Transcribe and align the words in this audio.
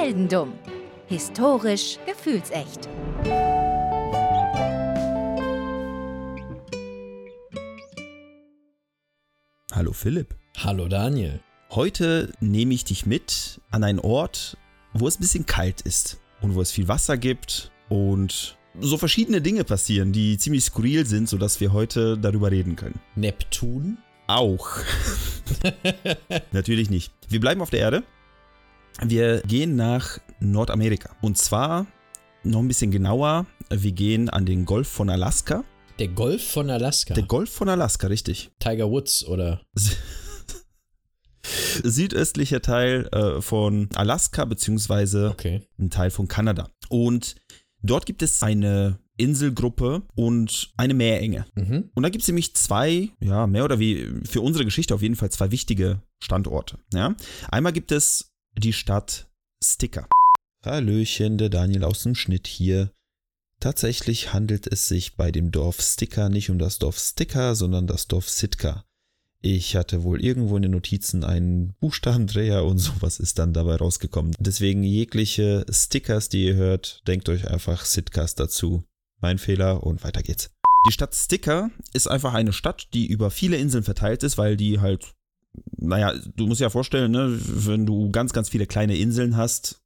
Heldendumm. 0.00 0.54
Historisch 1.08 1.98
gefühlsecht. 2.06 2.88
Hallo 9.72 9.92
Philipp. 9.92 10.34
Hallo 10.56 10.88
Daniel. 10.88 11.40
Heute 11.70 12.32
nehme 12.40 12.72
ich 12.72 12.86
dich 12.86 13.04
mit 13.04 13.60
an 13.70 13.84
einen 13.84 13.98
Ort, 13.98 14.56
wo 14.94 15.06
es 15.06 15.18
ein 15.18 15.20
bisschen 15.20 15.44
kalt 15.44 15.82
ist 15.82 16.18
und 16.40 16.54
wo 16.54 16.62
es 16.62 16.70
viel 16.70 16.88
Wasser 16.88 17.18
gibt 17.18 17.70
und 17.90 18.56
so 18.80 18.96
verschiedene 18.96 19.42
Dinge 19.42 19.64
passieren, 19.64 20.12
die 20.12 20.38
ziemlich 20.38 20.64
skurril 20.64 21.04
sind, 21.04 21.28
sodass 21.28 21.60
wir 21.60 21.74
heute 21.74 22.16
darüber 22.16 22.50
reden 22.50 22.74
können. 22.74 22.98
Neptun? 23.16 23.98
Auch. 24.28 24.78
Natürlich 26.52 26.88
nicht. 26.88 27.12
Wir 27.28 27.40
bleiben 27.40 27.60
auf 27.60 27.68
der 27.68 27.80
Erde. 27.80 28.02
Wir 29.02 29.40
gehen 29.42 29.76
nach 29.76 30.18
Nordamerika. 30.40 31.14
Und 31.20 31.38
zwar 31.38 31.86
noch 32.42 32.60
ein 32.60 32.68
bisschen 32.68 32.90
genauer. 32.90 33.46
Wir 33.70 33.92
gehen 33.92 34.28
an 34.28 34.46
den 34.46 34.64
Golf 34.64 34.88
von 34.88 35.10
Alaska. 35.10 35.64
Der 35.98 36.08
Golf 36.08 36.42
von 36.52 36.70
Alaska? 36.70 37.14
Der 37.14 37.24
Golf 37.24 37.50
von 37.50 37.68
Alaska, 37.68 38.06
richtig. 38.06 38.50
Tiger 38.58 38.90
Woods 38.90 39.24
oder? 39.24 39.60
Südöstlicher 41.82 42.62
Teil 42.62 43.08
äh, 43.12 43.40
von 43.40 43.88
Alaska, 43.94 44.44
beziehungsweise 44.44 45.30
okay. 45.30 45.62
ein 45.78 45.90
Teil 45.90 46.10
von 46.10 46.28
Kanada. 46.28 46.70
Und 46.88 47.36
dort 47.82 48.06
gibt 48.06 48.22
es 48.22 48.42
eine 48.42 48.98
Inselgruppe 49.16 50.02
und 50.14 50.72
eine 50.78 50.94
Meerenge. 50.94 51.44
Mhm. 51.54 51.90
Und 51.94 52.02
da 52.02 52.08
gibt 52.08 52.22
es 52.22 52.28
nämlich 52.28 52.56
zwei, 52.56 53.10
ja, 53.20 53.46
mehr 53.46 53.64
oder 53.64 53.78
wie 53.78 54.08
für 54.24 54.40
unsere 54.40 54.64
Geschichte 54.64 54.94
auf 54.94 55.02
jeden 55.02 55.16
Fall 55.16 55.30
zwei 55.30 55.50
wichtige 55.50 56.00
Standorte. 56.22 56.78
Ja? 56.94 57.14
Einmal 57.50 57.72
gibt 57.72 57.92
es 57.92 58.32
die 58.56 58.72
Stadt 58.72 59.28
Sticker. 59.62 60.08
Hallöchen, 60.64 61.38
der 61.38 61.48
Daniel 61.48 61.84
aus 61.84 62.02
dem 62.02 62.14
Schnitt 62.14 62.46
hier. 62.46 62.92
Tatsächlich 63.60 64.32
handelt 64.32 64.66
es 64.66 64.88
sich 64.88 65.16
bei 65.16 65.30
dem 65.30 65.50
Dorf 65.50 65.80
Sticker 65.80 66.28
nicht 66.28 66.50
um 66.50 66.58
das 66.58 66.78
Dorf 66.78 66.98
Sticker, 66.98 67.54
sondern 67.54 67.86
das 67.86 68.08
Dorf 68.08 68.28
Sitka. 68.28 68.84
Ich 69.42 69.74
hatte 69.74 70.02
wohl 70.02 70.22
irgendwo 70.22 70.56
in 70.56 70.62
den 70.62 70.72
Notizen 70.72 71.24
einen 71.24 71.74
Buchstabendreher 71.80 72.64
und 72.64 72.78
sowas 72.78 73.18
ist 73.18 73.38
dann 73.38 73.52
dabei 73.52 73.76
rausgekommen. 73.76 74.34
Deswegen 74.38 74.82
jegliche 74.82 75.64
Stickers, 75.70 76.28
die 76.28 76.44
ihr 76.46 76.54
hört, 76.54 77.02
denkt 77.06 77.28
euch 77.28 77.48
einfach 77.48 77.84
Sitcast 77.84 78.38
dazu. 78.40 78.84
Mein 79.20 79.38
Fehler 79.38 79.82
und 79.82 80.02
weiter 80.04 80.22
geht's. 80.22 80.50
Die 80.88 80.92
Stadt 80.92 81.14
Sticker 81.14 81.70
ist 81.92 82.08
einfach 82.08 82.32
eine 82.32 82.54
Stadt, 82.54 82.88
die 82.94 83.06
über 83.06 83.30
viele 83.30 83.58
Inseln 83.58 83.84
verteilt 83.84 84.22
ist, 84.22 84.38
weil 84.38 84.56
die 84.56 84.80
halt, 84.80 85.14
naja, 85.76 86.14
du 86.36 86.46
musst 86.46 86.60
dir 86.60 86.66
ja 86.66 86.70
vorstellen, 86.70 87.12
ne, 87.12 87.38
wenn 87.40 87.86
du 87.86 88.10
ganz, 88.10 88.32
ganz 88.32 88.48
viele 88.48 88.66
kleine 88.66 88.96
Inseln 88.96 89.36
hast, 89.36 89.80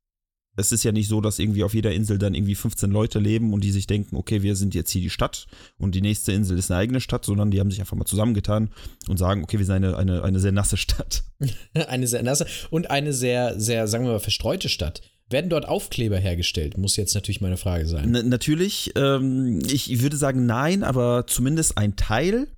es 0.56 0.72
ist 0.72 0.84
ja 0.84 0.92
nicht 0.92 1.08
so, 1.08 1.20
dass 1.20 1.38
irgendwie 1.38 1.64
auf 1.64 1.74
jeder 1.74 1.92
Insel 1.92 2.18
dann 2.18 2.34
irgendwie 2.34 2.54
15 2.54 2.90
Leute 2.90 3.18
leben 3.18 3.52
und 3.52 3.64
die 3.64 3.72
sich 3.72 3.86
denken, 3.86 4.16
okay, 4.16 4.42
wir 4.42 4.54
sind 4.56 4.74
jetzt 4.74 4.90
hier 4.90 5.02
die 5.02 5.10
Stadt 5.10 5.46
und 5.78 5.94
die 5.94 6.00
nächste 6.00 6.32
Insel 6.32 6.58
ist 6.58 6.70
eine 6.70 6.78
eigene 6.78 7.00
Stadt, 7.00 7.24
sondern 7.24 7.50
die 7.50 7.60
haben 7.60 7.70
sich 7.70 7.80
einfach 7.80 7.96
mal 7.96 8.04
zusammengetan 8.04 8.70
und 9.08 9.16
sagen, 9.16 9.42
okay, 9.42 9.58
wir 9.58 9.66
sind 9.66 9.74
eine, 9.74 9.96
eine, 9.96 10.22
eine 10.22 10.40
sehr 10.40 10.52
nasse 10.52 10.76
Stadt. 10.76 11.24
eine 11.88 12.06
sehr 12.06 12.22
nasse 12.22 12.46
und 12.70 12.90
eine 12.90 13.12
sehr, 13.12 13.58
sehr, 13.58 13.88
sagen 13.88 14.04
wir 14.04 14.12
mal, 14.12 14.20
verstreute 14.20 14.68
Stadt. 14.68 15.02
Werden 15.30 15.50
dort 15.50 15.66
Aufkleber 15.66 16.18
hergestellt? 16.18 16.76
Muss 16.76 16.96
jetzt 16.96 17.14
natürlich 17.14 17.40
meine 17.40 17.56
Frage 17.56 17.86
sein. 17.86 18.14
N 18.14 18.28
natürlich, 18.28 18.92
ähm, 18.94 19.60
ich 19.66 20.02
würde 20.02 20.18
sagen 20.18 20.46
nein, 20.46 20.84
aber 20.84 21.26
zumindest 21.26 21.78
ein 21.78 21.96
Teil 21.96 22.48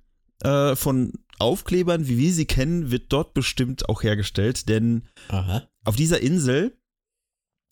äh, 0.43 0.75
von 0.75 1.13
Aufklebern, 1.39 2.07
wie 2.07 2.17
wir 2.17 2.33
sie 2.33 2.45
kennen, 2.45 2.91
wird 2.91 3.05
dort 3.09 3.33
bestimmt 3.33 3.89
auch 3.89 4.03
hergestellt, 4.03 4.69
denn 4.69 5.03
Aha. 5.29 5.67
auf 5.83 5.95
dieser 5.95 6.21
Insel 6.21 6.77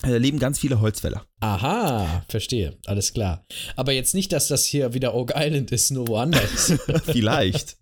äh, 0.03 0.17
leben 0.17 0.39
ganz 0.39 0.59
viele 0.59 0.81
Holzfäller. 0.81 1.25
Aha, 1.39 2.25
verstehe, 2.27 2.77
alles 2.85 3.13
klar. 3.13 3.45
Aber 3.75 3.93
jetzt 3.93 4.13
nicht, 4.13 4.33
dass 4.33 4.47
das 4.47 4.65
hier 4.65 4.93
wieder 4.93 5.15
Oak 5.15 5.33
Island 5.35 5.71
ist, 5.71 5.91
nur 5.91 6.07
woanders. 6.07 6.73
Vielleicht. 7.05 7.77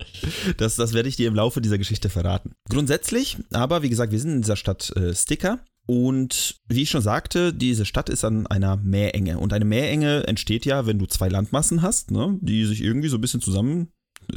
Das, 0.57 0.75
das 0.75 0.93
werde 0.93 1.09
ich 1.09 1.15
dir 1.15 1.27
im 1.27 1.35
Laufe 1.35 1.59
dieser 1.59 1.77
Geschichte 1.77 2.09
verraten. 2.09 2.53
Grundsätzlich, 2.69 3.37
aber 3.51 3.81
wie 3.81 3.89
gesagt, 3.89 4.11
wir 4.11 4.19
sind 4.19 4.31
in 4.31 4.41
dieser 4.41 4.57
Stadt 4.57 4.95
äh, 4.95 5.13
Sticker. 5.13 5.59
Und 5.85 6.61
wie 6.69 6.83
ich 6.83 6.89
schon 6.89 7.01
sagte, 7.01 7.53
diese 7.53 7.85
Stadt 7.85 8.09
ist 8.09 8.23
an 8.23 8.47
einer 8.47 8.77
Meerenge. 8.77 9.37
Und 9.37 9.51
eine 9.51 9.65
Meerenge 9.65 10.25
entsteht 10.27 10.65
ja, 10.65 10.85
wenn 10.85 10.97
du 10.97 11.07
zwei 11.07 11.27
Landmassen 11.27 11.81
hast, 11.81 12.11
ne, 12.11 12.37
die 12.41 12.63
sich 12.65 12.81
irgendwie 12.81 13.09
so 13.09 13.17
ein 13.17 13.21
bisschen 13.21 13.41
zusammen, 13.41 13.91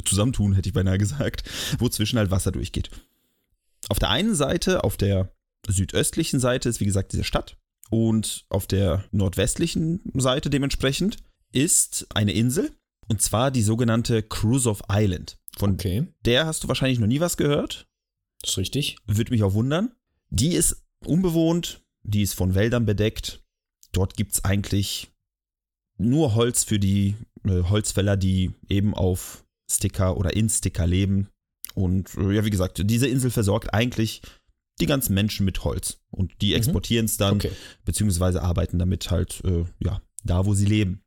zusammentun, 0.05 0.55
hätte 0.55 0.69
ich 0.69 0.75
beinahe 0.75 0.99
gesagt, 0.99 1.45
wo 1.79 1.89
zwischen 1.89 2.19
halt 2.19 2.31
Wasser 2.31 2.53
durchgeht. 2.53 2.91
Auf 3.89 3.99
der 3.99 4.11
einen 4.11 4.35
Seite, 4.35 4.85
auf 4.85 4.97
der 4.97 5.33
südöstlichen 5.69 6.41
Seite 6.41 6.69
ist 6.69 6.81
wie 6.81 6.87
gesagt 6.87 7.13
diese 7.13 7.25
Stadt. 7.25 7.57
Und 7.91 8.47
auf 8.49 8.67
der 8.67 9.05
nordwestlichen 9.13 10.01
Seite 10.15 10.51
dementsprechend 10.51 11.19
ist 11.53 12.07
eine 12.15 12.33
Insel. 12.33 12.73
Und 13.09 13.23
zwar 13.23 13.51
die 13.51 13.63
sogenannte 13.63 14.23
Cruise 14.23 14.69
of 14.69 14.83
Island. 14.91 15.39
Von 15.57 15.75
okay. 15.75 16.07
der 16.25 16.47
hast 16.47 16.65
du 16.65 16.69
wahrscheinlich 16.69 16.99
noch 16.99 17.07
nie 17.07 17.21
was 17.21 17.37
gehört. 17.37 17.87
Das 18.43 18.51
ist 18.53 18.59
richtig. 18.59 18.97
Würde 19.07 19.33
mich 19.33 19.43
auch 19.43 19.55
wundern. 19.55 19.93
Die 20.31 20.55
ist 20.55 20.85
unbewohnt, 21.05 21.83
die 22.03 22.23
ist 22.23 22.35
von 22.35 22.55
Wäldern 22.55 22.85
bedeckt. 22.85 23.43
Dort 23.93 24.17
gibt 24.17 24.33
es 24.33 24.45
eigentlich 24.45 25.09
nur 25.97 26.35
Holz 26.35 26.65
für 26.65 26.79
die 26.79 27.17
äh, 27.45 27.63
Holzfäller, 27.63 28.17
die 28.17 28.53
eben 28.69 28.95
auf 28.95 29.46
Sticker 29.71 30.16
oder 30.16 30.34
in 30.37 30.49
Sticker 30.49 30.87
leben. 30.87 31.28
Und 31.75 32.15
äh, 32.16 32.32
ja, 32.34 32.44
wie 32.44 32.50
gesagt, 32.50 32.81
diese 32.84 33.06
Insel 33.09 33.31
versorgt 33.31 33.75
eigentlich 33.75 34.22
die 34.81 34.87
ganzen 34.87 35.15
Menschen 35.15 35.44
mit 35.44 35.65
Holz. 35.65 36.00
Und 36.10 36.32
die 36.43 36.54
exportieren 36.54 37.06
es 37.06 37.16
dann, 37.16 37.34
Okay. 37.37 37.50
beziehungsweise 37.84 38.43
arbeiten 38.43 38.78
damit 38.78 39.10
halt, 39.10 39.43
äh, 39.44 39.65
ja, 39.78 40.00
da, 40.25 40.44
wo 40.47 40.55
sie 40.55 40.66
leben. 40.66 41.03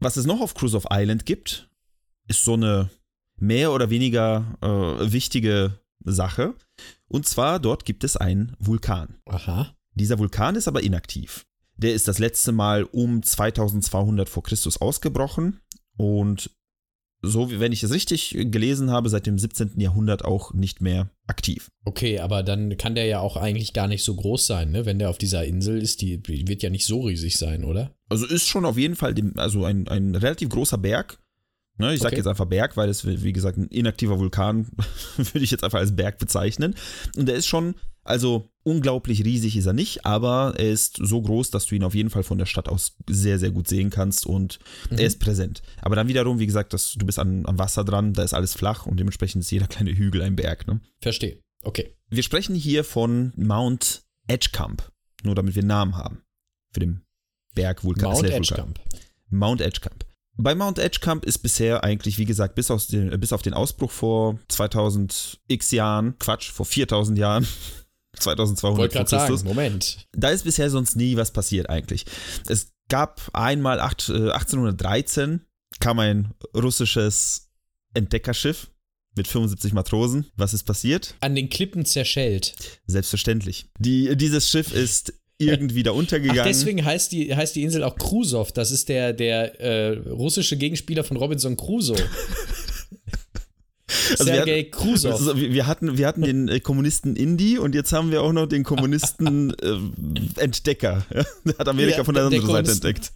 Was 0.00 0.16
es 0.16 0.26
noch 0.26 0.40
auf 0.40 0.54
Cruise 0.54 0.76
of 0.76 0.86
Island 0.90 1.26
gibt, 1.26 1.68
ist 2.28 2.44
so 2.44 2.54
eine 2.54 2.90
mehr 3.36 3.72
oder 3.72 3.90
weniger 3.90 4.56
äh, 4.60 5.12
wichtige 5.12 5.80
Sache. 6.04 6.54
Und 7.08 7.26
zwar, 7.26 7.58
dort 7.58 7.84
gibt 7.84 8.04
es 8.04 8.16
einen 8.16 8.54
Vulkan. 8.58 9.16
Aha. 9.26 9.74
Dieser 9.94 10.18
Vulkan 10.18 10.54
ist 10.54 10.68
aber 10.68 10.82
inaktiv. 10.82 11.44
Der 11.76 11.94
ist 11.94 12.06
das 12.08 12.18
letzte 12.18 12.52
Mal 12.52 12.84
um 12.84 13.22
2200 13.22 14.28
vor 14.28 14.42
Christus 14.42 14.80
ausgebrochen 14.80 15.60
und 15.96 16.50
so 17.22 17.50
wie 17.50 17.58
wenn 17.60 17.72
ich 17.72 17.82
es 17.82 17.92
richtig 17.92 18.36
gelesen 18.50 18.90
habe, 18.90 19.08
seit 19.08 19.26
dem 19.26 19.38
17. 19.38 19.80
Jahrhundert 19.80 20.24
auch 20.24 20.54
nicht 20.54 20.80
mehr 20.80 21.10
aktiv. 21.26 21.70
Okay, 21.84 22.20
aber 22.20 22.42
dann 22.42 22.76
kann 22.76 22.94
der 22.94 23.06
ja 23.06 23.20
auch 23.20 23.36
eigentlich 23.36 23.72
gar 23.72 23.88
nicht 23.88 24.04
so 24.04 24.14
groß 24.14 24.46
sein, 24.46 24.70
ne? 24.70 24.86
Wenn 24.86 24.98
der 24.98 25.10
auf 25.10 25.18
dieser 25.18 25.44
Insel 25.44 25.80
ist, 25.82 26.00
die 26.00 26.20
wird 26.26 26.62
ja 26.62 26.70
nicht 26.70 26.86
so 26.86 27.00
riesig 27.02 27.36
sein, 27.36 27.64
oder? 27.64 27.94
Also 28.08 28.26
ist 28.26 28.46
schon 28.48 28.64
auf 28.64 28.78
jeden 28.78 28.96
Fall 28.96 29.14
dem, 29.14 29.32
also 29.36 29.64
ein, 29.64 29.88
ein 29.88 30.14
relativ 30.14 30.48
großer 30.48 30.78
Berg. 30.78 31.18
Ne, 31.80 31.94
ich 31.94 32.00
sage 32.00 32.08
Okay. 32.14 32.16
jetzt 32.16 32.26
einfach 32.26 32.46
Berg, 32.46 32.76
weil 32.76 32.88
es, 32.88 33.06
wie 33.06 33.32
gesagt, 33.32 33.56
ein 33.56 33.68
inaktiver 33.68 34.18
Vulkan 34.18 34.66
würde 35.16 35.38
ich 35.44 35.50
jetzt 35.52 35.62
einfach 35.62 35.78
als 35.78 35.94
Berg 35.94 36.18
bezeichnen. 36.18 36.74
Und 37.16 37.26
der 37.26 37.36
ist 37.36 37.46
schon, 37.46 37.74
also 38.08 38.48
unglaublich 38.64 39.24
riesig 39.24 39.56
ist 39.56 39.66
er 39.66 39.72
nicht, 39.72 40.04
aber 40.04 40.54
er 40.58 40.70
ist 40.70 40.98
so 41.02 41.20
groß, 41.22 41.50
dass 41.50 41.66
du 41.66 41.74
ihn 41.74 41.84
auf 41.84 41.94
jeden 41.94 42.10
Fall 42.10 42.22
von 42.22 42.38
der 42.38 42.46
Stadt 42.46 42.68
aus 42.68 42.96
sehr, 43.08 43.38
sehr 43.38 43.50
gut 43.50 43.68
sehen 43.68 43.90
kannst 43.90 44.26
und 44.26 44.58
Mhm. 44.90 44.98
er 44.98 45.06
ist 45.06 45.20
präsent. 45.20 45.62
Aber 45.80 45.96
dann 45.96 46.08
wiederum, 46.08 46.38
wie 46.38 46.46
gesagt, 46.46 46.72
dass 46.72 46.94
du 46.94 47.06
bist 47.06 47.18
an, 47.18 47.46
am 47.46 47.58
Wasser 47.58 47.84
dran, 47.84 48.12
da 48.12 48.22
ist 48.22 48.34
alles 48.34 48.54
flach 48.54 48.86
und 48.86 48.98
dementsprechend 48.98 49.42
ist 49.44 49.50
jeder 49.50 49.66
kleine 49.66 49.94
Hügel 49.96 50.22
ein 50.22 50.36
Berg. 50.36 50.66
Ne? 50.66 50.80
Verstehe. 51.00 51.38
Okay. 51.62 51.94
Wir 52.10 52.22
sprechen 52.22 52.54
hier 52.54 52.84
von 52.84 53.32
Mount 53.36 54.02
Edgecamp, 54.26 54.90
nur 55.24 55.34
damit 55.34 55.54
wir 55.54 55.62
einen 55.62 55.68
Namen 55.68 55.96
haben 55.96 56.22
für 56.72 56.80
den 56.80 57.02
Berg 57.54 57.84
Vulkan. 57.84 58.12
Mount. 58.12 58.24
Edgecamp. 58.30 58.80
Mount 59.30 59.60
Edgecamp. 59.60 60.04
Bei 60.40 60.54
Mount 60.54 60.78
Edgecamp 60.78 61.24
ist 61.24 61.38
bisher 61.38 61.82
eigentlich, 61.82 62.16
wie 62.18 62.24
gesagt, 62.24 62.54
bis, 62.54 62.68
den, 62.86 63.18
bis 63.18 63.32
auf 63.32 63.42
den 63.42 63.54
Ausbruch 63.54 63.90
vor 63.90 64.38
2000 64.48 65.40
x 65.48 65.72
Jahren, 65.72 66.16
Quatsch, 66.18 66.50
vor 66.52 66.64
4000 66.64 67.18
Jahren, 67.18 67.46
2200 68.20 68.78
Wollte 68.78 68.96
vor 68.98 69.18
Christus, 69.18 69.40
sagen, 69.40 69.48
Moment. 69.48 70.06
da 70.12 70.30
ist 70.30 70.44
bisher 70.44 70.70
sonst 70.70 70.96
nie 70.96 71.16
was 71.16 71.32
passiert 71.32 71.68
eigentlich. 71.68 72.04
Es 72.48 72.72
gab 72.88 73.20
einmal 73.32 73.80
acht, 73.80 74.08
äh, 74.08 74.30
1813 74.30 75.40
kam 75.80 75.98
ein 75.98 76.34
russisches 76.56 77.50
Entdeckerschiff 77.94 78.70
mit 79.16 79.26
75 79.28 79.72
Matrosen. 79.72 80.26
Was 80.36 80.54
ist 80.54 80.64
passiert? 80.64 81.14
An 81.20 81.34
den 81.34 81.48
Klippen 81.50 81.84
zerschellt. 81.84 82.54
Selbstverständlich. 82.86 83.66
Die, 83.78 84.16
dieses 84.16 84.48
Schiff 84.48 84.72
ist 84.72 85.12
irgendwie 85.38 85.82
da 85.82 85.92
Ach, 85.92 85.96
untergegangen. 85.96 86.44
deswegen 86.44 86.84
heißt 86.84 87.12
die, 87.12 87.34
heißt 87.34 87.54
die 87.54 87.62
Insel 87.62 87.84
auch 87.84 87.96
Krusov. 87.96 88.52
Das 88.52 88.70
ist 88.70 88.88
der, 88.88 89.12
der 89.12 89.60
äh, 89.60 89.98
russische 90.10 90.56
Gegenspieler 90.56 91.04
von 91.04 91.16
Robinson 91.16 91.56
Crusoe. 91.56 91.96
Also 94.10 94.26
wir 94.26 94.34
Sergei 94.34 94.60
hatten- 94.60 94.70
Krusov. 94.70 95.12
Also 95.12 95.36
wir, 95.36 95.52
wir 95.52 95.66
hatten, 95.66 95.96
wir 95.98 96.06
hatten 96.06 96.22
den 96.22 96.48
äh, 96.48 96.60
Kommunisten 96.60 97.16
Indy 97.16 97.58
und 97.58 97.74
jetzt 97.74 97.92
haben 97.92 98.10
wir 98.10 98.22
auch 98.22 98.32
noch 98.32 98.46
den 98.46 98.62
Kommunisten 98.64 99.54
äh, 99.60 100.40
Entdecker. 100.42 101.04
Der 101.44 101.58
hat 101.58 101.68
Amerika 101.68 101.98
Ja, 101.98 102.04
von 102.04 102.14
der 102.14 102.28
der 102.28 102.38
anderen 102.40 102.64
Seite 102.66 102.72
entdeckt. 102.72 103.12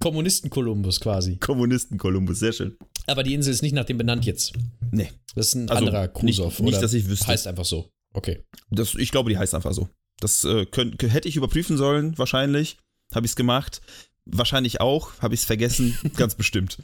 Kommunisten 0.00 0.50
Kolumbus 0.50 1.00
quasi. 1.00 1.36
Kommunisten 1.36 1.96
Kolumbus, 1.98 2.38
sehr 2.38 2.52
schön. 2.52 2.76
Aber 3.06 3.22
die 3.22 3.34
Insel 3.34 3.52
ist 3.52 3.62
nicht 3.62 3.72
nach 3.74 3.84
dem 3.84 3.96
benannt 3.98 4.26
jetzt. 4.26 4.52
Nee, 4.90 5.10
Das 5.34 5.48
ist 5.48 5.54
ein 5.54 5.70
Also, 5.70 5.86
anderer 5.86 6.08
Krusov. 6.08 6.58
nicht- 6.60 6.70
nicht, 6.72 6.82
dass 6.82 6.92
ich 6.92 7.08
wüsste. 7.08 7.26
Heißt 7.28 7.46
einfach 7.46 7.64
so. 7.64 7.88
Okay. 8.12 8.42
das, 8.70 8.94
ich 8.94 9.10
glaube, 9.10 9.30
die 9.30 9.38
heißt 9.38 9.54
einfach 9.54 9.72
so. 9.72 9.88
Das 10.20 10.44
äh, 10.44 10.64
könnt, 10.66 11.02
hätte 11.02 11.28
ich 11.28 11.36
überprüfen 11.36 11.76
sollen, 11.76 12.16
wahrscheinlich. 12.18 12.78
Habe 13.14 13.26
ich 13.26 13.32
es 13.32 13.36
gemacht. 13.36 13.80
Wahrscheinlich 14.26 14.80
auch, 14.80 15.12
habe 15.20 15.34
ich 15.34 15.40
es 15.40 15.46
vergessen, 15.46 15.96
ganz 16.16 16.34
bestimmt. 16.34 16.78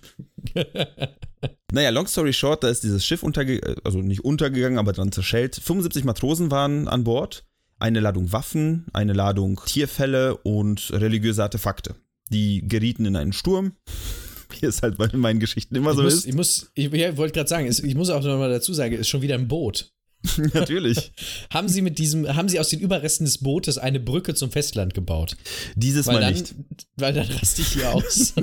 naja, 1.73 1.91
long 1.91 2.07
story 2.07 2.33
short, 2.33 2.63
da 2.63 2.69
ist 2.69 2.85
dieses 2.85 3.05
Schiff 3.05 3.23
untergegangen, 3.23 3.77
also 3.85 4.01
nicht 4.01 4.25
untergegangen, 4.25 4.79
aber 4.79 4.93
dann 4.93 5.11
zerschellt. 5.11 5.57
75 5.57 6.05
Matrosen 6.05 6.51
waren 6.51 6.87
an 6.87 7.05
Bord, 7.05 7.45
eine 7.79 8.01
Ladung 8.01 8.33
Waffen, 8.33 8.87
eine 8.93 9.13
Ladung 9.13 9.61
Tierfälle 9.67 10.37
und 10.37 10.91
religiöse 10.93 11.43
Artefakte. 11.43 11.97
Die 12.31 12.67
gerieten 12.67 13.05
in 13.07 13.17
einen 13.17 13.33
Sturm, 13.33 13.73
wie 14.61 14.67
es 14.67 14.83
halt 14.83 14.97
bei 14.97 15.09
meinen 15.13 15.41
Geschichten 15.41 15.75
immer 15.75 15.91
ich 15.91 15.97
so 15.97 16.03
muss, 16.05 16.15
ist. 16.15 16.27
Ich 16.27 16.35
muss, 16.35 16.71
ich, 16.75 16.93
ich 16.93 17.17
wollte 17.17 17.35
gerade 17.35 17.49
sagen, 17.49 17.67
ich 17.67 17.95
muss 17.97 18.11
auch 18.11 18.23
nochmal 18.23 18.51
dazu 18.51 18.73
sagen, 18.73 18.95
es 18.95 19.01
ist 19.01 19.09
schon 19.09 19.23
wieder 19.23 19.35
ein 19.35 19.49
Boot. 19.49 19.93
Natürlich. 20.55 21.13
haben 21.51 21.69
Sie 21.69 21.83
mit 21.83 21.99
diesem, 21.99 22.29
haben 22.37 22.49
Sie 22.49 22.61
aus 22.61 22.69
den 22.69 22.81
Überresten 22.81 23.25
des 23.25 23.39
Bootes 23.39 23.79
eine 23.79 24.01
Brücke 24.01 24.35
zum 24.35 24.51
Festland 24.51 24.95
gebaut? 24.95 25.37
Dieses 25.75 26.07
weil 26.07 26.15
Mal 26.15 26.21
dann, 26.21 26.35
nicht. 26.35 26.55
Weil 26.97 27.13
dann 27.13 27.27
raste 27.27 27.63
ich 27.63 27.69
hier 27.69 27.93
aus. 27.93 28.35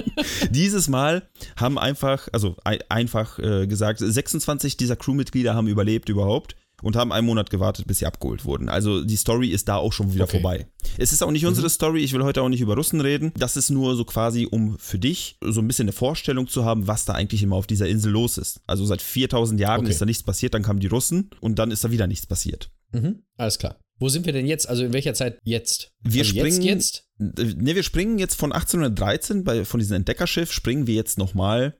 Dieses 0.50 0.88
Mal 0.88 1.28
haben 1.56 1.78
einfach, 1.78 2.28
also 2.32 2.56
ein, 2.64 2.78
einfach 2.88 3.38
äh, 3.38 3.66
gesagt, 3.66 4.00
26 4.00 4.76
dieser 4.76 4.96
Crewmitglieder 4.96 5.54
haben 5.54 5.68
überlebt 5.68 6.08
überhaupt 6.08 6.56
und 6.82 6.96
haben 6.96 7.12
einen 7.12 7.26
Monat 7.26 7.50
gewartet, 7.50 7.86
bis 7.86 7.98
sie 7.98 8.06
abgeholt 8.06 8.44
wurden. 8.44 8.68
Also 8.68 9.04
die 9.04 9.16
Story 9.16 9.48
ist 9.48 9.68
da 9.68 9.76
auch 9.76 9.92
schon 9.92 10.12
wieder 10.14 10.24
Okay. 10.24 10.40
vorbei. 10.40 10.66
Es 10.96 11.12
ist 11.12 11.22
auch 11.22 11.30
nicht 11.30 11.46
unsere 11.46 11.68
Story, 11.70 12.02
ich 12.04 12.12
will 12.12 12.22
heute 12.22 12.42
auch 12.42 12.48
nicht 12.48 12.60
über 12.60 12.74
Russen 12.76 13.00
reden. 13.00 13.32
Das 13.36 13.56
ist 13.56 13.70
nur 13.70 13.96
so 13.96 14.04
quasi, 14.04 14.46
um 14.50 14.78
für 14.78 14.98
dich 14.98 15.36
so 15.40 15.60
ein 15.60 15.66
bisschen 15.66 15.84
eine 15.84 15.92
Vorstellung 15.92 16.46
zu 16.48 16.64
haben, 16.64 16.86
was 16.86 17.04
da 17.04 17.14
eigentlich 17.14 17.42
immer 17.42 17.56
auf 17.56 17.66
dieser 17.66 17.88
Insel 17.88 18.12
los 18.12 18.38
ist. 18.38 18.60
Also 18.66 18.84
seit 18.84 19.02
4000 19.02 19.60
Jahren 19.60 19.80
Okay. 19.80 19.90
ist 19.90 20.00
da 20.00 20.06
nichts 20.06 20.22
passiert, 20.22 20.54
dann 20.54 20.62
kamen 20.62 20.80
die 20.80 20.86
Russen 20.86 21.30
und 21.40 21.58
dann 21.58 21.70
ist 21.70 21.84
da 21.84 21.90
wieder 21.90 22.06
nichts 22.06 22.26
passiert. 22.26 22.70
mhm, 22.92 23.22
alles 23.36 23.58
klar. 23.58 23.76
Wo 24.00 24.08
sind 24.08 24.26
wir 24.26 24.32
denn 24.32 24.46
jetzt? 24.46 24.68
Also 24.68 24.84
in 24.84 24.92
welcher 24.92 25.12
Zeit 25.14 25.40
jetzt? 25.42 25.90
Wir 26.04 26.22
also 26.22 26.30
springen 26.38 26.62
jetzt, 26.62 27.04
jetzt? 27.18 27.56
Ne, 27.58 27.74
wir 27.74 27.82
springen 27.82 28.20
jetzt 28.20 28.36
von 28.36 28.52
1813 28.52 29.42
bei, 29.42 29.64
von 29.64 29.80
diesem 29.80 29.96
Entdeckerschiff, 29.96 30.52
springen 30.52 30.86
wir 30.86 30.94
jetzt 30.94 31.18
nochmal 31.18 31.76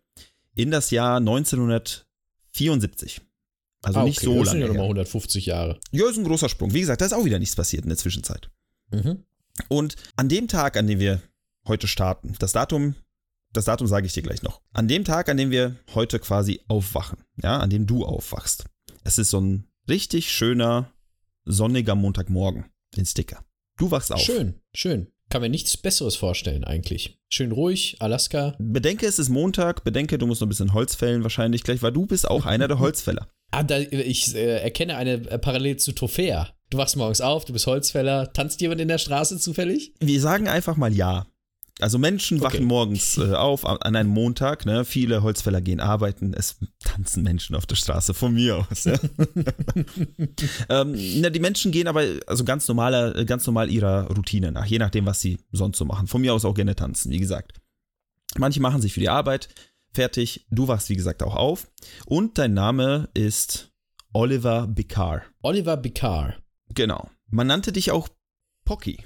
in 0.56 0.72
das 0.72 0.90
Jahr 0.90 1.18
1974. 1.18 3.20
Also 3.82 4.00
Ah, 4.00 4.04
nicht 4.04 4.18
okay, 4.18 4.26
so 4.26 4.40
das 4.40 4.50
sind 4.50 4.60
lange. 4.60 4.60
ja 4.60 4.66
nochmal 4.68 4.82
her. 4.86 4.90
150 5.04 5.46
Jahre. 5.46 5.78
Ja, 5.92 6.08
ist 6.08 6.18
ein 6.18 6.24
großer 6.24 6.48
Sprung. 6.48 6.72
Wie 6.74 6.80
gesagt, 6.80 7.00
da 7.00 7.06
ist 7.06 7.12
auch 7.12 7.24
wieder 7.24 7.38
nichts 7.38 7.54
passiert 7.56 7.84
in 7.84 7.88
der 7.90 7.98
Zwischenzeit. 7.98 8.50
Mhm. 8.90 9.24
Und 9.68 9.96
an 10.16 10.28
dem 10.28 10.48
Tag, 10.48 10.76
an 10.76 10.86
dem 10.86 10.98
wir 10.98 11.20
heute 11.66 11.86
starten, 11.88 12.34
das 12.38 12.52
Datum, 12.52 12.94
das 13.52 13.64
Datum 13.66 13.86
sage 13.86 14.06
ich 14.06 14.12
dir 14.12 14.22
gleich 14.22 14.42
noch. 14.42 14.60
An 14.72 14.88
dem 14.88 15.04
Tag, 15.04 15.28
an 15.28 15.36
dem 15.36 15.50
wir 15.50 15.76
heute 15.94 16.18
quasi 16.18 16.60
aufwachen, 16.68 17.18
ja, 17.42 17.58
an 17.58 17.70
dem 17.70 17.86
du 17.86 18.04
aufwachst. 18.04 18.64
Es 19.04 19.18
ist 19.18 19.30
so 19.30 19.40
ein 19.40 19.66
richtig 19.88 20.30
schöner, 20.32 20.90
sonniger 21.44 21.94
Montagmorgen 21.94 22.66
in 22.96 23.06
Sticker. 23.06 23.44
Du 23.76 23.90
wachst 23.90 24.12
auf. 24.12 24.20
Schön, 24.20 24.60
schön. 24.74 25.08
Kann 25.30 25.42
mir 25.42 25.48
nichts 25.50 25.76
Besseres 25.76 26.16
vorstellen 26.16 26.64
eigentlich. 26.64 27.18
Schön 27.28 27.52
ruhig, 27.52 27.96
Alaska. 28.00 28.54
Bedenke, 28.58 29.06
es 29.06 29.18
ist 29.18 29.28
Montag. 29.28 29.84
Bedenke, 29.84 30.16
du 30.18 30.26
musst 30.26 30.40
noch 30.40 30.46
ein 30.46 30.48
bisschen 30.48 30.72
Holz 30.72 30.94
fällen 30.94 31.22
wahrscheinlich 31.22 31.62
gleich, 31.64 31.82
weil 31.82 31.92
du 31.92 32.06
bist 32.06 32.28
auch 32.28 32.44
einer 32.46 32.66
der 32.68 32.78
Holzfäller. 32.78 33.28
Ah, 33.50 33.62
da, 33.62 33.78
ich 33.78 34.34
äh, 34.34 34.60
erkenne 34.60 34.96
eine 34.96 35.12
äh, 35.30 35.38
Parallel 35.38 35.76
zu 35.78 35.92
Trophäa. 35.92 36.48
Du 36.70 36.76
wachst 36.78 36.96
morgens 36.96 37.20
auf, 37.22 37.46
du 37.46 37.52
bist 37.54 37.66
Holzfäller. 37.66 38.32
Tanzt 38.32 38.60
jemand 38.60 38.80
in 38.80 38.88
der 38.88 38.98
Straße 38.98 39.38
zufällig? 39.38 39.94
Wir 40.00 40.20
sagen 40.20 40.48
einfach 40.48 40.76
mal 40.76 40.92
ja. 40.92 41.26
Also 41.80 41.96
Menschen 41.98 42.40
wachen 42.40 42.56
Okay. 42.56 42.64
morgens 42.64 43.18
äh, 43.18 43.34
auf 43.34 43.64
an 43.64 43.78
an 43.78 43.94
einem 43.94 44.10
Montag, 44.10 44.66
ne? 44.66 44.84
Viele 44.84 45.22
Holzfäller 45.22 45.60
gehen 45.60 45.78
arbeiten, 45.78 46.34
es 46.34 46.56
tanzen 46.80 47.22
Menschen 47.22 47.54
auf 47.54 47.66
der 47.66 47.76
Straße 47.76 48.14
von 48.14 48.34
mir 48.34 48.66
aus. 48.68 48.84
Ja? 48.84 48.98
ähm, 50.68 50.98
na, 51.20 51.30
die 51.30 51.38
Menschen 51.38 51.70
gehen 51.70 51.86
aber 51.86 52.02
also 52.26 52.44
ganz 52.44 52.66
normaler, 52.66 53.24
ganz 53.24 53.46
normal 53.46 53.70
ihrer 53.70 54.08
Routine 54.08 54.50
nach, 54.50 54.66
je 54.66 54.78
nachdem, 54.78 55.06
was 55.06 55.20
sie 55.20 55.38
sonst 55.52 55.78
so 55.78 55.84
machen. 55.84 56.08
Von 56.08 56.20
mir 56.20 56.34
aus 56.34 56.44
auch 56.44 56.54
gerne 56.54 56.74
tanzen, 56.74 57.12
wie 57.12 57.20
gesagt. 57.20 57.60
Manche 58.36 58.60
machen 58.60 58.82
sich 58.82 58.92
für 58.92 59.00
die 59.00 59.08
Arbeit 59.08 59.48
fertig. 59.92 60.46
Du 60.50 60.68
wachst, 60.68 60.88
wie 60.90 60.96
gesagt, 60.96 61.22
auch 61.22 61.34
auf. 61.36 61.70
Und 62.06 62.38
dein 62.38 62.54
Name 62.54 63.08
ist 63.14 63.72
Oliver 64.12 64.66
Bicar. 64.66 65.22
Oliver 65.42 65.76
Bicard. 65.76 66.40
Genau. 66.74 67.08
Man 67.30 67.46
nannte 67.46 67.72
dich 67.72 67.90
auch 67.90 68.08
Pocky. 68.64 69.04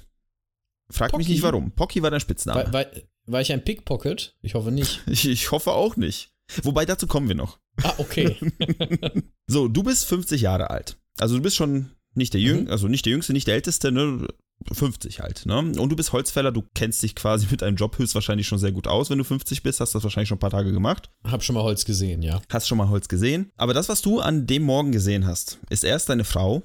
Frag 0.89 1.11
mich 1.17 1.25
Pocky? 1.27 1.31
nicht 1.33 1.43
warum. 1.43 1.71
Pocky 1.71 2.01
war 2.01 2.11
dein 2.11 2.19
Spitzname. 2.19 2.65
War, 2.65 2.73
war, 2.73 2.85
war 3.25 3.41
ich 3.41 3.51
ein 3.51 3.63
Pickpocket? 3.63 4.35
Ich 4.41 4.53
hoffe 4.55 4.71
nicht. 4.71 5.01
Ich, 5.07 5.27
ich 5.27 5.51
hoffe 5.51 5.71
auch 5.71 5.95
nicht. 5.95 6.31
Wobei, 6.63 6.85
dazu 6.85 7.07
kommen 7.07 7.27
wir 7.29 7.35
noch. 7.35 7.59
Ah, 7.83 7.93
okay. 7.97 8.35
So, 9.47 9.67
du 9.67 9.83
bist 9.83 10.05
50 10.05 10.41
Jahre 10.41 10.69
alt. 10.69 10.97
Also 11.19 11.35
du 11.37 11.41
bist 11.41 11.55
schon 11.57 11.91
nicht 12.15 12.33
der 12.33 12.41
Jüngste, 12.41 12.65
Mhm. 12.65 12.71
also 12.71 12.87
nicht 12.87 13.05
der 13.05 13.11
Jüngste, 13.11 13.33
nicht 13.33 13.47
der 13.47 13.55
Älteste, 13.55 13.91
ne? 13.91 14.27
50 14.71 15.19
halt, 15.19 15.45
ne? 15.45 15.57
Und 15.57 15.89
du 15.89 15.95
bist 15.95 16.13
Holzfäller, 16.13 16.51
du 16.51 16.63
kennst 16.73 17.03
dich 17.03 17.15
quasi 17.15 17.47
mit 17.49 17.61
deinem 17.61 17.75
Job 17.75 17.97
höchstwahrscheinlich 17.97 18.47
schon 18.47 18.59
sehr 18.59 18.71
gut 18.71 18.87
aus. 18.87 19.09
Wenn 19.09 19.17
du 19.17 19.23
50 19.23 19.63
bist, 19.63 19.79
hast 19.79 19.93
du 19.93 19.97
das 19.97 20.03
wahrscheinlich 20.03 20.29
schon 20.29 20.37
ein 20.37 20.39
paar 20.39 20.49
Tage 20.51 20.71
gemacht. 20.71 21.09
Hab 21.25 21.43
schon 21.43 21.55
mal 21.55 21.63
Holz 21.63 21.85
gesehen, 21.85 22.21
ja. 22.21 22.41
Hast 22.49 22.67
schon 22.67 22.77
mal 22.77 22.89
Holz 22.89 23.07
gesehen. 23.07 23.51
Aber 23.57 23.73
das, 23.73 23.89
was 23.89 24.01
du 24.01 24.19
an 24.19 24.47
dem 24.47 24.63
Morgen 24.63 24.91
gesehen 24.91 25.25
hast, 25.25 25.59
ist 25.69 25.83
erst 25.83 26.09
deine 26.09 26.23
Frau. 26.23 26.63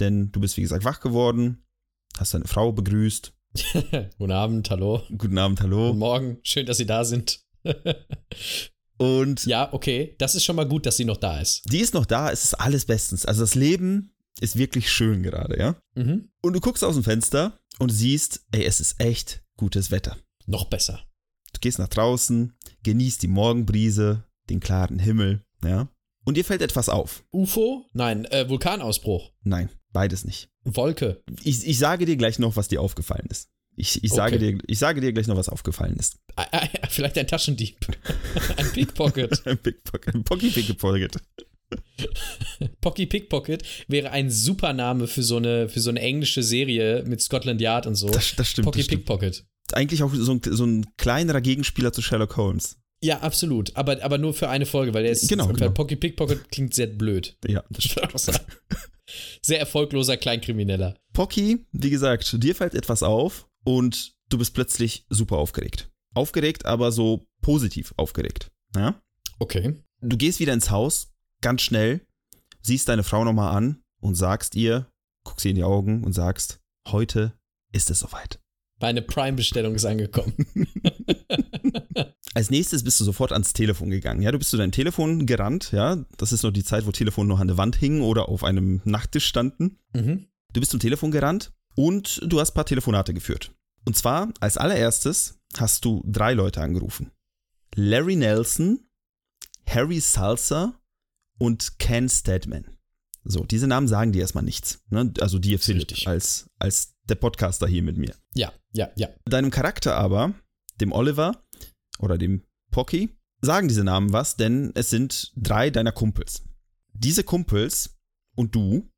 Denn 0.00 0.32
du 0.32 0.40
bist, 0.40 0.56
wie 0.56 0.62
gesagt, 0.62 0.84
wach 0.84 1.00
geworden, 1.00 1.64
hast 2.18 2.34
deine 2.34 2.46
Frau 2.46 2.72
begrüßt. 2.72 3.32
Guten 4.18 4.32
Abend, 4.32 4.68
hallo. 4.70 5.02
Guten 5.16 5.38
Abend, 5.38 5.60
Guten 5.60 5.72
hallo. 5.72 5.94
Morgen. 5.94 6.38
Schön, 6.42 6.66
dass 6.66 6.78
Sie 6.78 6.86
da 6.86 7.04
sind. 7.04 7.40
Und 8.96 9.44
ja, 9.46 9.72
okay. 9.72 10.14
Das 10.18 10.34
ist 10.34 10.44
schon 10.44 10.56
mal 10.56 10.68
gut, 10.68 10.86
dass 10.86 10.96
sie 10.96 11.04
noch 11.04 11.16
da 11.16 11.40
ist. 11.40 11.62
die 11.70 11.80
ist 11.80 11.94
noch 11.94 12.06
da, 12.06 12.30
es 12.30 12.44
ist 12.44 12.54
alles 12.54 12.84
bestens. 12.84 13.26
Also 13.26 13.40
das 13.42 13.54
Leben 13.54 14.13
ist 14.40 14.56
wirklich 14.56 14.90
schön 14.90 15.22
gerade, 15.22 15.58
ja? 15.58 15.76
Mhm. 15.94 16.28
Und 16.42 16.52
du 16.54 16.60
guckst 16.60 16.84
aus 16.84 16.94
dem 16.94 17.04
Fenster 17.04 17.58
und 17.78 17.90
siehst, 17.90 18.44
ey, 18.52 18.64
es 18.64 18.80
ist 18.80 19.00
echt 19.00 19.42
gutes 19.56 19.90
Wetter. 19.90 20.16
Noch 20.46 20.64
besser. 20.66 21.00
Du 21.52 21.60
gehst 21.60 21.78
nach 21.78 21.88
draußen, 21.88 22.52
genießt 22.82 23.22
die 23.22 23.28
Morgenbrise, 23.28 24.24
den 24.50 24.60
klaren 24.60 24.98
Himmel, 24.98 25.44
ja? 25.64 25.88
Und 26.24 26.36
dir 26.36 26.44
fällt 26.44 26.62
etwas 26.62 26.88
auf. 26.88 27.24
UFO? 27.32 27.86
Nein, 27.92 28.24
äh, 28.26 28.48
Vulkanausbruch. 28.48 29.30
Nein, 29.42 29.68
beides 29.92 30.24
nicht. 30.24 30.48
Wolke. 30.64 31.22
Ich, 31.42 31.66
ich 31.66 31.78
sage 31.78 32.06
dir 32.06 32.16
gleich 32.16 32.38
noch, 32.38 32.56
was 32.56 32.68
dir 32.68 32.80
aufgefallen 32.80 33.26
ist. 33.30 33.50
Ich, 33.76 34.02
ich, 34.04 34.10
sage 34.12 34.36
Okay. 34.36 34.52
dir, 34.52 34.62
ich 34.66 34.78
sage 34.78 35.00
dir 35.00 35.12
gleich 35.12 35.26
noch, 35.26 35.36
was 35.36 35.48
aufgefallen 35.48 35.96
ist. 35.96 36.16
Ah, 36.36 36.46
ah, 36.52 36.66
Vielleicht 36.88 37.18
ein 37.18 37.26
Taschendieb. 37.26 37.76
ein 38.56 38.72
Pickpocket. 38.72 39.46
Ein 39.46 39.58
Pickpocket, 39.58 40.14
ein 40.14 40.24
Pocky 40.24 40.48
Pickpocket. 40.50 41.16
Pocky 42.80 43.06
Pickpocket 43.06 43.62
wäre 43.88 44.10
ein 44.10 44.30
super 44.30 44.72
Name 44.72 45.06
für 45.06 45.22
so 45.22 45.36
eine, 45.36 45.68
für 45.68 45.80
so 45.80 45.90
eine 45.90 46.00
englische 46.00 46.42
Serie 46.42 47.04
mit 47.06 47.20
Scotland 47.20 47.60
Yard 47.60 47.86
und 47.86 47.94
so. 47.94 48.08
Das, 48.08 48.34
das 48.36 48.48
stimmt. 48.48 48.66
Pocky 48.66 48.78
Das 48.78 48.86
stimmt. 48.86 49.02
Pickpocket. 49.02 49.44
Eigentlich 49.72 50.02
auch 50.02 50.12
so 50.14 50.32
ein, 50.32 50.40
so 50.44 50.64
ein 50.64 50.86
kleinerer 50.96 51.40
Gegenspieler 51.40 51.92
zu 51.92 52.02
Sherlock 52.02 52.36
Holmes. 52.36 52.76
Ja, 53.02 53.20
absolut. 53.20 53.74
Aber, 53.76 54.02
aber 54.02 54.18
nur 54.18 54.32
für 54.34 54.48
eine 54.48 54.66
Folge, 54.66 54.94
weil 54.94 55.02
der 55.02 55.12
ist. 55.12 55.28
Genau, 55.28 55.48
genau. 55.48 55.70
Pocky 55.70 55.96
Pickpocket 55.96 56.50
klingt 56.50 56.74
sehr 56.74 56.86
blöd. 56.86 57.36
Ja, 57.46 57.62
das 57.70 57.84
stimmt. 57.84 58.40
sehr 59.42 59.60
erfolgloser 59.60 60.16
Kleinkrimineller. 60.16 60.96
Pocky, 61.12 61.66
wie 61.72 61.90
gesagt, 61.90 62.42
dir 62.42 62.54
fällt 62.54 62.74
etwas 62.74 63.02
auf 63.02 63.46
und 63.64 64.14
du 64.28 64.38
bist 64.38 64.54
plötzlich 64.54 65.04
super 65.10 65.36
aufgeregt. 65.36 65.90
Aufgeregt, 66.14 66.64
aber 66.64 66.92
so 66.92 67.26
positiv 67.42 67.92
aufgeregt. 67.96 68.50
Ja? 68.74 69.00
Okay. 69.38 69.74
Du 70.00 70.16
gehst 70.16 70.40
wieder 70.40 70.52
ins 70.52 70.70
Haus, 70.70 71.12
ganz 71.44 71.60
schnell, 71.60 72.00
siehst 72.62 72.88
deine 72.88 73.04
Frau 73.04 73.22
nochmal 73.22 73.54
an 73.54 73.82
und 74.00 74.14
sagst 74.14 74.56
ihr, 74.56 74.90
guckst 75.24 75.42
sie 75.42 75.50
in 75.50 75.56
die 75.56 75.62
Augen 75.62 76.02
und 76.02 76.14
sagst, 76.14 76.58
heute 76.88 77.34
ist 77.70 77.90
es 77.90 78.00
soweit. 78.00 78.40
Meine 78.80 79.02
Prime-Bestellung 79.02 79.74
ist 79.74 79.84
angekommen. 79.84 80.34
Als 82.34 82.50
nächstes 82.50 82.82
bist 82.82 82.98
du 82.98 83.04
sofort 83.04 83.30
ans 83.32 83.52
Telefon 83.52 83.90
gegangen. 83.90 84.22
Ja, 84.22 84.32
du 84.32 84.38
bist 84.38 84.50
zu 84.50 84.56
deinem 84.56 84.72
Telefon 84.72 85.26
gerannt, 85.26 85.70
ja. 85.72 86.04
Das 86.16 86.32
ist 86.32 86.42
noch 86.42 86.50
die 86.50 86.64
Zeit, 86.64 86.86
wo 86.86 86.92
Telefone 86.92 87.28
noch 87.28 87.40
an 87.40 87.46
der 87.46 87.58
Wand 87.58 87.76
hingen 87.76 88.00
oder 88.00 88.28
auf 88.30 88.42
einem 88.42 88.80
Nachttisch 88.84 89.26
standen. 89.26 89.78
mhm. 89.92 90.26
Du 90.54 90.60
bist 90.60 90.70
zum 90.70 90.80
Telefon 90.80 91.10
gerannt 91.10 91.52
und 91.74 92.20
du 92.24 92.40
hast 92.40 92.52
ein 92.52 92.54
paar 92.54 92.64
Telefonate 92.64 93.12
geführt. 93.12 93.52
Und 93.84 93.96
zwar 93.96 94.32
als 94.40 94.56
allererstes 94.56 95.38
hast 95.58 95.84
du 95.84 96.02
drei 96.06 96.32
Leute 96.32 96.62
angerufen. 96.62 97.10
Larry 97.74 98.16
Nelson, 98.16 98.88
Harry 99.66 100.00
Salsa 100.00 100.80
und 101.38 101.78
Ken 101.78 102.08
Stedman. 102.08 102.66
So, 103.24 103.44
diese 103.44 103.66
Namen 103.66 103.88
sagen 103.88 104.12
dir 104.12 104.20
erstmal 104.20 104.44
nichts. 104.44 104.82
Ne? 104.90 105.12
Also 105.20 105.38
dir, 105.38 105.58
Philipp, 105.58 105.90
richtig. 105.90 106.06
als, 106.06 106.50
als 106.58 106.94
der 107.08 107.14
Podcaster 107.14 107.66
hier 107.66 107.82
mit 107.82 107.96
mir. 107.96 108.14
Ja, 108.34 108.52
ja, 108.72 108.90
ja. 108.96 109.08
Deinem 109.24 109.50
Charakter 109.50 109.96
aber, 109.96 110.34
dem 110.80 110.92
Oliver 110.92 111.42
oder 111.98 112.18
dem 112.18 112.42
Pocky, 112.70 113.16
sagen 113.40 113.68
diese 113.68 113.84
Namen 113.84 114.12
was, 114.12 114.36
denn 114.36 114.72
es 114.74 114.90
sind 114.90 115.32
drei 115.36 115.70
deiner 115.70 115.92
Kumpels. 115.92 116.42
Diese 116.92 117.24
Kumpels 117.24 117.96
und 118.36 118.54
du, 118.54 118.88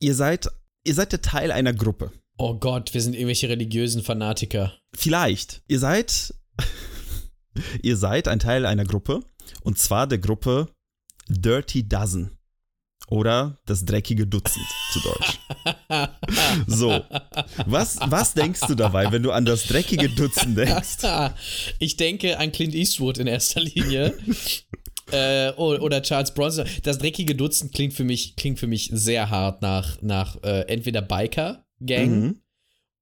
ihr 0.00 0.14
seid, 0.14 0.48
ihr 0.84 0.94
seid 0.94 1.12
der 1.12 1.22
Teil 1.22 1.52
einer 1.52 1.72
Gruppe. 1.72 2.12
Oh 2.36 2.58
Gott, 2.58 2.94
wir 2.94 3.02
sind 3.02 3.14
irgendwelche 3.14 3.48
religiösen 3.48 4.02
Fanatiker. 4.02 4.78
Vielleicht. 4.94 5.62
Ihr 5.68 5.78
seid, 5.78 6.34
ihr 7.82 7.96
seid 7.96 8.28
ein 8.28 8.38
Teil 8.38 8.66
einer 8.66 8.84
Gruppe 8.84 9.22
und 9.62 9.78
zwar 9.78 10.06
der 10.06 10.18
Gruppe 10.18 10.68
Dirty 11.28 11.88
Dozen 11.88 12.38
oder 13.08 13.58
das 13.66 13.84
dreckige 13.84 14.26
Dutzend 14.26 14.66
zu 14.92 15.00
Deutsch. 15.00 15.38
So, 16.66 17.02
was, 17.66 17.98
was 18.06 18.34
denkst 18.34 18.60
du 18.68 18.74
dabei, 18.74 19.10
wenn 19.10 19.22
du 19.22 19.32
an 19.32 19.44
das 19.44 19.66
dreckige 19.66 20.08
Dutzend 20.10 20.58
denkst? 20.58 20.98
ich 21.78 21.96
denke 21.96 22.38
an 22.38 22.52
Clint 22.52 22.74
Eastwood 22.74 23.18
in 23.18 23.26
erster 23.26 23.60
Linie. 23.60 24.14
äh, 25.12 25.52
oder 25.52 26.02
Charles 26.02 26.32
Bronson. 26.32 26.66
Das 26.82 26.98
dreckige 26.98 27.34
Dutzend 27.34 27.72
klingt 27.72 27.94
für 27.94 28.04
mich, 28.04 28.36
klingt 28.36 28.58
für 28.58 28.66
mich 28.66 28.90
sehr 28.92 29.30
hart 29.30 29.62
nach, 29.62 30.00
nach 30.02 30.42
äh, 30.42 30.62
entweder 30.68 31.02
Biker-Gang 31.02 32.10
mhm. 32.10 32.40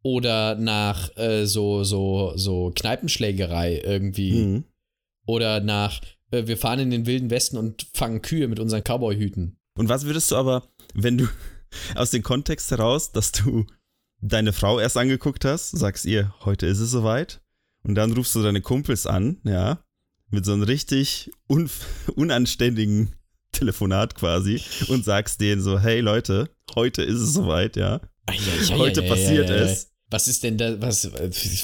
oder 0.03 0.55
nach 0.55 1.17
äh, 1.17 1.47
so, 1.47 1.85
so, 1.85 2.33
so 2.37 2.73
Kneipenschlägerei 2.75 3.81
irgendwie. 3.85 4.33
Mhm. 4.33 4.65
Oder 5.27 5.61
nach, 5.61 6.01
äh, 6.31 6.47
wir 6.47 6.57
fahren 6.57 6.81
in 6.81 6.91
den 6.91 7.07
Wilden 7.07 7.31
Westen 7.31 7.57
und 7.57 7.87
fangen 7.93 8.23
Kühe 8.23 8.49
mit 8.49 8.61
unseren 8.61 8.83
Cowboy-Hüten. 8.83 9.59
Und 9.79 9.89
was 9.89 10.05
würdest 10.05 10.31
du 10.31 10.37
aber, 10.37 10.69
wenn 10.95 11.19
du 11.19 11.29
aus 11.95 12.11
dem 12.11 12.23
Kontext 12.23 12.71
heraus, 12.71 13.13
dass 13.13 13.33
du 13.33 13.67
deine 14.21 14.53
Frau 14.53 14.81
erst 14.81 14.97
angeguckt 14.97 15.45
hast, 15.45 15.71
sagst 15.71 16.05
ihr, 16.05 16.35
heute 16.45 16.67
ist 16.67 16.81
es 16.81 16.91
soweit, 16.91 17.41
und 17.83 17.95
dann 17.95 18.13
rufst 18.13 18.35
du 18.35 18.43
deine 18.43 18.63
Kumpels 18.63 19.07
an, 19.07 19.39
ja, 19.45 19.85
mit 20.31 20.45
so 20.45 20.53
einem 20.53 20.63
richtig 20.63 21.31
un 21.49 21.71
unanständigen 22.17 23.15
Telefonat 23.53 24.15
quasi 24.15 24.61
und 24.89 25.05
sagst 25.05 25.41
denen 25.41 25.63
so, 25.63 25.79
hey 25.79 26.01
Leute, 26.01 26.51
heute 26.75 27.03
ist 27.03 27.21
es 27.21 27.33
soweit, 27.33 27.77
ja. 27.77 28.01
Heute 28.73 29.03
passiert 29.03 29.51
es. 29.51 29.93
Was 30.09 30.29
ist 30.29 30.45
denn 30.45 30.57
da, 30.57 30.81
was, 30.81 31.11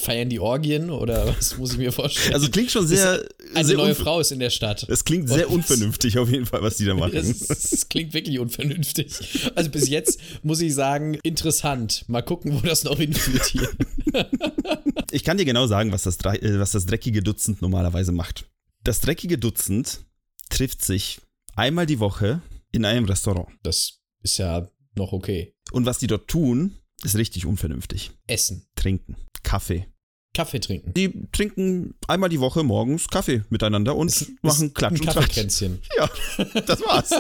feiern 0.03 0.29
die 0.29 0.41
Orgien 0.41 0.91
oder 0.91 1.29
was 1.37 1.59
muss 1.59 1.73
ich 1.73 1.79
mir 1.79 1.93
vorstellen? 1.93 2.35
Also 2.35 2.51
klingt 2.51 2.73
schon 2.73 2.87
sehr. 2.87 3.25
Eine 3.55 3.65
sehr 3.65 3.77
neue 3.77 3.95
Frau 3.95 4.19
ist 4.19 4.33
in 4.33 4.41
der 4.41 4.51
Stadt. 4.51 4.85
Es 4.89 5.05
klingt 5.05 5.29
sehr 5.29 5.49
unvernünftig 5.49 6.19
auf 6.19 6.29
jeden 6.29 6.47
Fall, 6.47 6.61
was 6.63 6.77
die 6.77 6.85
da 6.85 6.95
machen. 6.95 7.15
Es 7.15 7.89
klingt 7.89 8.15
wirklich 8.15 8.41
unvernünftig. 8.41 9.53
Also 9.55 9.71
bis 9.71 9.89
jetzt 9.89 10.19
muss 10.43 10.61
ich 10.61 10.75
sagen, 10.75 11.19
interessant. 11.23 12.05
Mal 12.09 12.23
gucken, 12.23 12.55
wo 12.55 12.67
das 12.67 12.83
noch 12.85 12.99
hinführt 12.99 13.47
hier. 13.47 13.69
Ich 15.15 15.25
kann 15.25 15.37
dir 15.37 15.45
genau 15.45 15.67
sagen, 15.67 15.93
was 15.93 16.05
das, 16.05 16.17
äh, 16.25 16.59
was 16.59 16.73
das 16.73 16.87
dreckige 16.87 17.23
Dutzend 17.23 17.61
normalerweise 17.61 18.13
macht. 18.13 18.47
Das 18.83 19.01
dreckige 19.01 19.37
Dutzend 19.37 20.07
trifft 20.49 20.83
sich 20.83 21.21
einmal 21.55 21.85
die 21.85 21.99
Woche 21.99 22.41
in 22.73 22.87
einem 22.87 23.05
Restaurant. 23.05 23.49
Das 23.63 24.01
ist 24.23 24.39
ja 24.39 24.67
noch 24.97 25.13
okay. 25.13 25.55
Und 25.71 25.85
was 25.85 25.99
die 25.99 26.07
dort 26.07 26.29
tun, 26.29 26.79
ist 27.05 27.17
richtig 27.17 27.47
unvernünftig. 27.47 28.13
Essen. 28.27 28.67
Trinken. 28.77 29.17
Kaffee. 29.43 29.87
Kaffee 30.35 30.61
trinken. 30.61 30.95
Die 30.95 31.29
trinken 31.31 31.95
einmal 32.09 32.31
die 32.31 32.41
Woche 32.41 32.63
morgens 32.63 33.09
Kaffee 33.09 33.45
miteinander 33.51 33.97
und 33.97 34.09
es, 34.09 34.31
machen 34.41 34.73
Klatsch 34.73 35.01
und 35.01 35.07
Kaffeekränzchen. 35.07 35.81
Ja, 35.97 36.09
das 36.63 36.81
war's. 36.81 37.11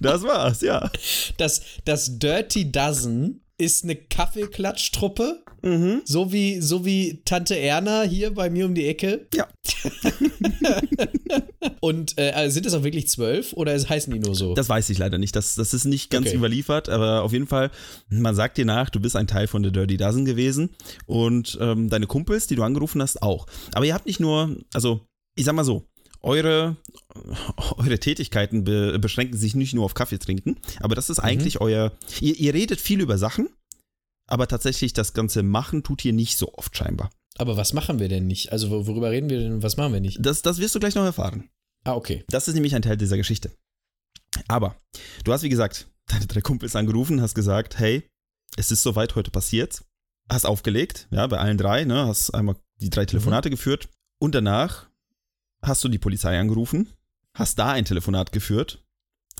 das 0.00 0.22
war's, 0.24 0.60
ja. 0.62 0.90
Das, 1.36 1.62
das 1.84 2.18
Dirty 2.18 2.72
Dozen 2.72 3.44
ist 3.56 3.84
eine 3.84 3.94
Kaffeeklatschtruppe. 3.96 5.44
Mhm. 5.62 6.02
So, 6.04 6.32
wie, 6.32 6.60
so 6.60 6.84
wie 6.84 7.22
Tante 7.24 7.58
Erna 7.58 8.02
hier 8.02 8.32
bei 8.34 8.50
mir 8.50 8.66
um 8.66 8.74
die 8.74 8.86
Ecke. 8.86 9.28
Ja. 9.34 9.48
Und 11.80 12.18
äh, 12.18 12.48
sind 12.50 12.66
das 12.66 12.74
auch 12.74 12.82
wirklich 12.82 13.08
zwölf 13.08 13.52
oder 13.52 13.72
heißen 13.72 14.12
die 14.12 14.18
nur 14.18 14.34
so? 14.34 14.54
Das 14.54 14.68
weiß 14.68 14.90
ich 14.90 14.98
leider 14.98 15.18
nicht. 15.18 15.34
Das, 15.36 15.54
das 15.54 15.74
ist 15.74 15.84
nicht 15.84 16.10
ganz 16.10 16.28
okay. 16.28 16.36
überliefert, 16.36 16.88
aber 16.88 17.22
auf 17.22 17.32
jeden 17.32 17.46
Fall, 17.46 17.70
man 18.08 18.34
sagt 18.34 18.58
dir 18.58 18.64
nach, 18.64 18.90
du 18.90 19.00
bist 19.00 19.16
ein 19.16 19.26
Teil 19.26 19.46
von 19.46 19.62
der 19.62 19.72
Dirty 19.72 19.96
Dozen 19.96 20.24
gewesen 20.24 20.70
und 21.06 21.58
ähm, 21.60 21.88
deine 21.88 22.06
Kumpels, 22.06 22.46
die 22.46 22.56
du 22.56 22.62
angerufen 22.62 23.02
hast, 23.02 23.22
auch. 23.22 23.46
Aber 23.72 23.84
ihr 23.84 23.94
habt 23.94 24.06
nicht 24.06 24.20
nur, 24.20 24.56
also 24.72 25.06
ich 25.36 25.44
sag 25.44 25.54
mal 25.54 25.64
so, 25.64 25.86
eure, 26.20 26.76
eure 27.76 27.98
Tätigkeiten 27.98 28.64
be 28.64 28.98
beschränken 28.98 29.38
sich 29.38 29.54
nicht 29.54 29.74
nur 29.74 29.84
auf 29.84 29.94
Kaffee 29.94 30.18
trinken, 30.18 30.56
aber 30.80 30.94
das 30.94 31.10
ist 31.10 31.20
eigentlich 31.20 31.56
mhm. 31.56 31.62
euer. 31.62 31.92
Ihr, 32.20 32.36
ihr 32.38 32.54
redet 32.54 32.80
viel 32.80 33.00
über 33.00 33.18
Sachen, 33.18 33.48
aber 34.26 34.48
tatsächlich 34.48 34.92
das 34.92 35.12
ganze 35.12 35.42
Machen 35.42 35.82
tut 35.82 36.04
ihr 36.04 36.12
nicht 36.12 36.36
so 36.36 36.52
oft 36.54 36.76
scheinbar. 36.76 37.10
Aber 37.38 37.56
was 37.56 37.72
machen 37.72 38.00
wir 38.00 38.08
denn 38.08 38.26
nicht? 38.26 38.50
Also 38.52 38.70
worüber 38.70 39.10
reden 39.10 39.30
wir 39.30 39.38
denn 39.38 39.52
und 39.54 39.62
was 39.62 39.76
machen 39.76 39.92
wir 39.92 40.00
nicht? 40.00 40.18
Das, 40.20 40.42
das 40.42 40.58
wirst 40.58 40.74
du 40.74 40.80
gleich 40.80 40.96
noch 40.96 41.04
erfahren. 41.04 41.48
Ah, 41.88 41.94
okay. 41.94 42.22
Das 42.28 42.48
ist 42.48 42.54
nämlich 42.54 42.74
ein 42.74 42.82
Teil 42.82 42.98
dieser 42.98 43.16
Geschichte. 43.16 43.50
Aber 44.46 44.76
du 45.24 45.32
hast, 45.32 45.42
wie 45.42 45.48
gesagt, 45.48 45.88
deine 46.06 46.26
drei 46.26 46.42
Kumpels 46.42 46.76
angerufen, 46.76 47.22
hast 47.22 47.34
gesagt, 47.34 47.78
hey, 47.78 48.06
es 48.58 48.70
ist 48.70 48.82
soweit, 48.82 49.14
heute 49.14 49.30
passiert. 49.30 49.84
Hast 50.30 50.44
aufgelegt, 50.44 51.08
ja, 51.10 51.26
bei 51.26 51.38
allen 51.38 51.56
drei, 51.56 51.84
ne, 51.84 52.06
hast 52.06 52.34
einmal 52.34 52.56
die 52.82 52.90
drei 52.90 53.06
Telefonate 53.06 53.48
mhm. 53.48 53.52
geführt 53.52 53.88
und 54.20 54.34
danach 54.34 54.90
hast 55.62 55.82
du 55.82 55.88
die 55.88 55.96
Polizei 55.96 56.38
angerufen, 56.38 56.92
hast 57.34 57.58
da 57.58 57.72
ein 57.72 57.86
Telefonat 57.86 58.32
geführt, 58.32 58.84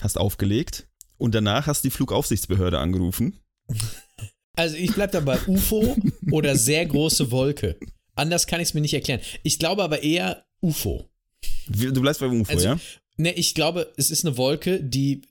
hast 0.00 0.16
aufgelegt 0.16 0.88
und 1.18 1.34
danach 1.34 1.66
hast 1.66 1.84
du 1.84 1.88
die 1.88 1.94
Flugaufsichtsbehörde 1.94 2.78
angerufen. 2.78 3.38
Also 4.56 4.74
ich 4.74 4.92
bleib 4.92 5.12
dabei 5.12 5.38
UFO 5.46 5.96
oder 6.32 6.56
sehr 6.56 6.84
große 6.84 7.30
Wolke. 7.30 7.78
Anders 8.16 8.48
kann 8.48 8.60
ich 8.60 8.70
es 8.70 8.74
mir 8.74 8.80
nicht 8.80 8.94
erklären. 8.94 9.20
Ich 9.44 9.60
glaube 9.60 9.84
aber 9.84 10.02
eher 10.02 10.46
UFO. 10.60 11.08
Du 11.68 12.00
bleibst 12.00 12.20
beim 12.20 12.40
UFO, 12.40 12.52
also, 12.52 12.66
ja? 12.66 12.80
Ne, 13.16 13.32
ich 13.32 13.54
glaube, 13.54 13.92
es 13.96 14.10
ist 14.10 14.24
eine 14.24 14.36
Wolke, 14.36 14.82
die, 14.82 15.22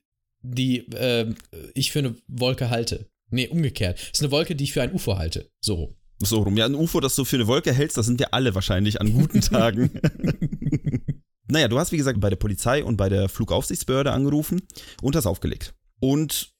die 0.42 0.80
äh, 0.92 1.34
ich 1.74 1.92
für 1.92 2.00
eine 2.00 2.16
Wolke 2.28 2.70
halte. 2.70 3.10
Nee, 3.30 3.48
umgekehrt. 3.48 4.00
Es 4.00 4.20
ist 4.20 4.24
eine 4.24 4.32
Wolke, 4.32 4.56
die 4.56 4.64
ich 4.66 4.74
für 4.74 4.82
ein 4.82 4.94
UFO 4.94 5.18
halte. 5.18 5.50
So. 5.60 5.96
So 6.20 6.42
rum. 6.42 6.58
Ja, 6.58 6.66
ein 6.66 6.76
UFO, 6.76 7.00
das 7.00 7.16
du 7.16 7.26
für 7.26 7.36
eine 7.36 7.48
Wolke 7.48 7.74
hältst, 7.74 7.98
das 7.98 8.06
sind 8.06 8.20
wir 8.20 8.34
alle 8.34 8.56
wahrscheinlich 8.56 9.00
an 9.00 9.14
guten 9.14 9.42
Tagen. 9.42 9.92
naja, 11.48 11.68
du 11.68 11.78
hast, 11.78 11.92
wie 11.92 11.98
gesagt, 11.98 12.20
bei 12.20 12.30
der 12.30 12.38
Polizei 12.38 12.84
und 12.84 12.98
bei 12.98 13.10
der 13.10 13.30
Flugaufsichtsbehörde 13.30 14.12
angerufen 14.12 14.62
und 15.02 15.16
hast 15.16 15.26
aufgelegt. 15.26 15.76
Und 16.00 16.54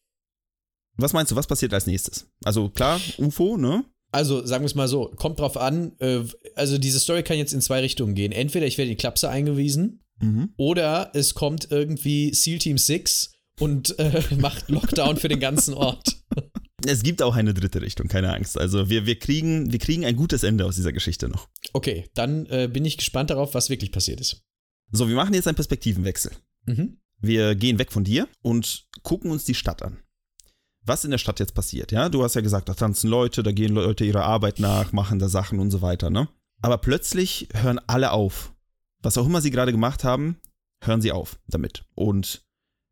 was 0.96 1.14
meinst 1.14 1.32
du, 1.32 1.36
was 1.36 1.48
passiert 1.48 1.74
als 1.74 1.88
nächstes? 1.88 2.30
Also 2.44 2.70
klar, 2.70 3.00
UFO, 3.18 3.58
ne? 3.58 3.84
Also 4.18 4.44
sagen 4.44 4.64
wir 4.64 4.66
es 4.66 4.74
mal 4.74 4.88
so, 4.88 5.12
kommt 5.16 5.40
drauf 5.40 5.58
an, 5.58 5.92
äh, 6.00 6.24
also 6.56 6.80
diese 6.80 7.00
Story 7.00 7.22
kann 7.22 7.38
jetzt 7.38 7.54
in 7.54 7.62
zwei 7.62 7.82
Richtungen 7.82 8.16
gehen. 8.16 8.32
Entweder 8.32 8.66
ich 8.66 8.80
werde 8.80 8.90
in 8.90 8.98
die 8.98 9.00
Klapse 9.00 9.30
eingewiesen 9.30 10.02
mhm. 10.20 10.54
oder 10.58 11.12
es 11.14 11.36
kommt 11.36 11.70
irgendwie 11.70 12.34
SEAL 12.34 12.58
Team 12.58 12.80
6 12.80 13.34
und 13.60 14.00
äh, 14.00 14.24
macht 14.40 14.70
Lockdown 14.70 15.18
für 15.18 15.28
den 15.28 15.40
ganzen 15.40 15.76
Ort. 15.76 16.18
Es 16.84 17.04
gibt 17.04 17.22
auch 17.22 17.36
eine 17.36 17.54
dritte 17.54 17.80
Richtung, 17.80 18.08
keine 18.08 18.34
Angst. 18.34 18.58
Also 18.58 18.90
wir, 18.90 19.06
wir, 19.06 19.20
kriegen, 19.20 19.72
wir 19.72 19.78
kriegen 19.78 20.04
ein 20.04 20.16
gutes 20.16 20.42
Ende 20.42 20.66
aus 20.66 20.78
dieser 20.78 20.94
Geschichte 20.94 21.30
noch. 21.30 21.48
Okay, 21.74 22.10
dann 22.16 22.48
äh, 22.48 22.68
bin 22.68 22.86
ich 22.86 22.98
gespannt 22.98 23.30
darauf, 23.30 23.54
was 23.54 23.70
wirklich 23.70 23.92
passiert 23.92 24.20
ist. 24.20 24.42
So, 24.92 25.08
wir 25.08 25.16
machen 25.16 25.36
jetzt 25.36 25.48
einen 25.48 25.56
Perspektivenwechsel. 25.56 26.32
Mhm. 26.66 26.98
Wir 27.20 27.54
gehen 27.54 27.78
weg 27.78 27.92
von 27.92 28.04
dir 28.04 28.28
und 28.42 28.88
gucken 29.04 29.30
uns 29.30 29.44
die 29.44 29.54
Stadt 29.54 29.84
an. 29.84 30.00
Was 30.88 31.04
in 31.04 31.12
der 31.12 31.18
Stadt 31.18 31.40
jetzt 31.40 31.54
passiert, 31.54 31.92
ja? 31.92 32.10
Du 32.10 32.24
hast 32.24 32.36
ja 32.36 32.42
gesagt, 32.42 32.70
da 32.70 32.74
tanzen 32.74 33.10
Leute, 33.10 33.44
da 33.44 33.52
gehen 33.52 33.74
Leute 33.74 34.06
ihrer 34.06 34.24
Arbeit 34.24 34.60
nach, 34.60 34.94
machen 34.94 35.20
da 35.20 35.30
Sachen 35.30 35.60
und 35.60 35.70
so 35.70 35.82
weiter, 35.82 36.10
ne? 36.10 36.30
Aber 36.62 36.78
plötzlich 36.78 37.50
hören 37.54 37.80
alle 37.88 38.12
auf. 38.12 38.54
Was 39.04 39.18
auch 39.18 39.26
immer 39.26 39.42
sie 39.42 39.52
gerade 39.52 39.72
gemacht 39.72 40.04
haben, 40.04 40.38
hören 40.84 41.02
sie 41.02 41.12
auf 41.12 41.40
damit. 41.48 41.86
Und 41.94 42.44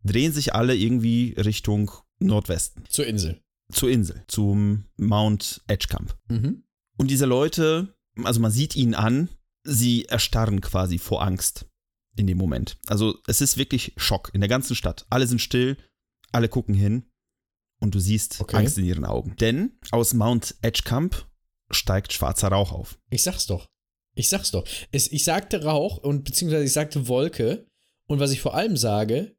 drehen 0.04 0.34
sich 0.34 0.54
alle 0.54 0.76
irgendwie 0.76 1.34
Richtung 1.38 1.92
Nordwesten. 2.20 2.84
Zur 2.88 3.08
Insel 3.08 3.42
zur 3.72 3.90
Insel, 3.90 4.24
zum 4.28 4.86
Mount 4.98 5.62
Edgecamp. 5.68 6.16
Mhm. 6.30 6.64
Und 6.98 7.12
diese 7.12 7.26
Leute, 7.26 7.96
also 8.24 8.40
man 8.40 8.52
sieht 8.52 8.76
ihnen 8.76 8.94
an, 8.94 9.30
sie 9.64 10.06
erstarren 10.06 10.62
quasi 10.62 10.98
vor 10.98 11.24
Angst 11.24 11.66
in 12.16 12.28
dem 12.28 12.38
Moment. 12.38 12.78
Also 12.88 13.20
es 13.28 13.42
ist 13.42 13.58
wirklich 13.58 13.94
Schock 13.98 14.32
in 14.34 14.42
der 14.42 14.48
ganzen 14.48 14.76
Stadt. 14.76 15.06
Alle 15.10 15.28
sind 15.28 15.42
still, 15.42 15.78
alle 16.32 16.48
gucken 16.48 16.76
hin 16.76 17.06
und 17.80 17.96
du 17.96 18.00
siehst 18.00 18.42
okay. 18.42 18.58
Angst 18.58 18.78
in 18.78 18.86
ihren 18.86 19.06
Augen. 19.06 19.36
Denn 19.40 19.78
aus 19.92 20.14
Mount 20.14 20.56
Edgecamp 20.62 21.28
steigt 21.72 22.14
schwarzer 22.14 22.50
Rauch 22.50 22.72
auf. 22.72 23.00
Ich 23.10 23.24
sag's 23.24 23.46
doch. 23.46 23.68
Ich 24.16 24.30
sag's 24.30 24.52
doch. 24.52 24.66
Es, 24.92 25.12
ich 25.12 25.24
sagte 25.24 25.64
Rauch 25.64 25.98
und 25.98 26.24
beziehungsweise 26.24 26.64
ich 26.64 26.74
sagte 26.74 27.08
Wolke. 27.08 27.68
Und 28.08 28.20
was 28.20 28.32
ich 28.32 28.40
vor 28.40 28.54
allem 28.54 28.78
sage, 28.78 29.36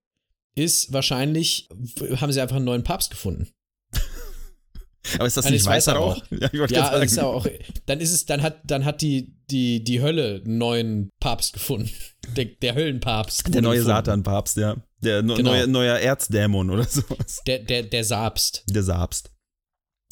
ist 0.54 0.92
wahrscheinlich, 0.92 1.68
haben 2.16 2.32
sie 2.32 2.40
einfach 2.40 2.56
einen 2.56 2.64
neuen 2.64 2.84
Papst 2.84 3.10
gefunden. 3.10 3.48
Aber 5.14 5.26
ist 5.26 5.36
das 5.36 5.48
nicht 5.48 5.64
weißer 5.64 5.92
Rauch? 5.92 6.22
Ja, 6.30 6.48
ich 6.52 6.70
ja 6.70 6.84
sagen. 6.86 7.04
Ist 7.04 7.18
auch, 7.18 7.46
dann 7.86 8.00
ist 8.00 8.12
es, 8.12 8.26
dann 8.26 8.42
hat, 8.42 8.60
dann 8.64 8.84
hat 8.84 9.02
die, 9.02 9.35
die, 9.50 9.82
die 9.84 10.02
Hölle 10.02 10.42
einen 10.44 10.58
neuen 10.58 11.10
Papst 11.20 11.52
gefunden. 11.52 11.90
Der, 12.34 12.46
der 12.46 12.74
Höllenpapst. 12.74 13.54
Der 13.54 13.62
neue 13.62 13.84
Satan-Papst, 13.84 14.56
ja. 14.56 14.76
Der 15.00 15.22
no, 15.22 15.36
genau. 15.36 15.52
neue, 15.52 15.68
neue 15.68 16.00
Erzdämon 16.00 16.70
oder 16.70 16.82
sowas. 16.88 17.40
Der, 17.46 17.60
der, 17.60 17.84
der 17.84 18.02
Sabst. 18.02 18.64
Der 18.68 18.82
Sabst. 18.82 19.30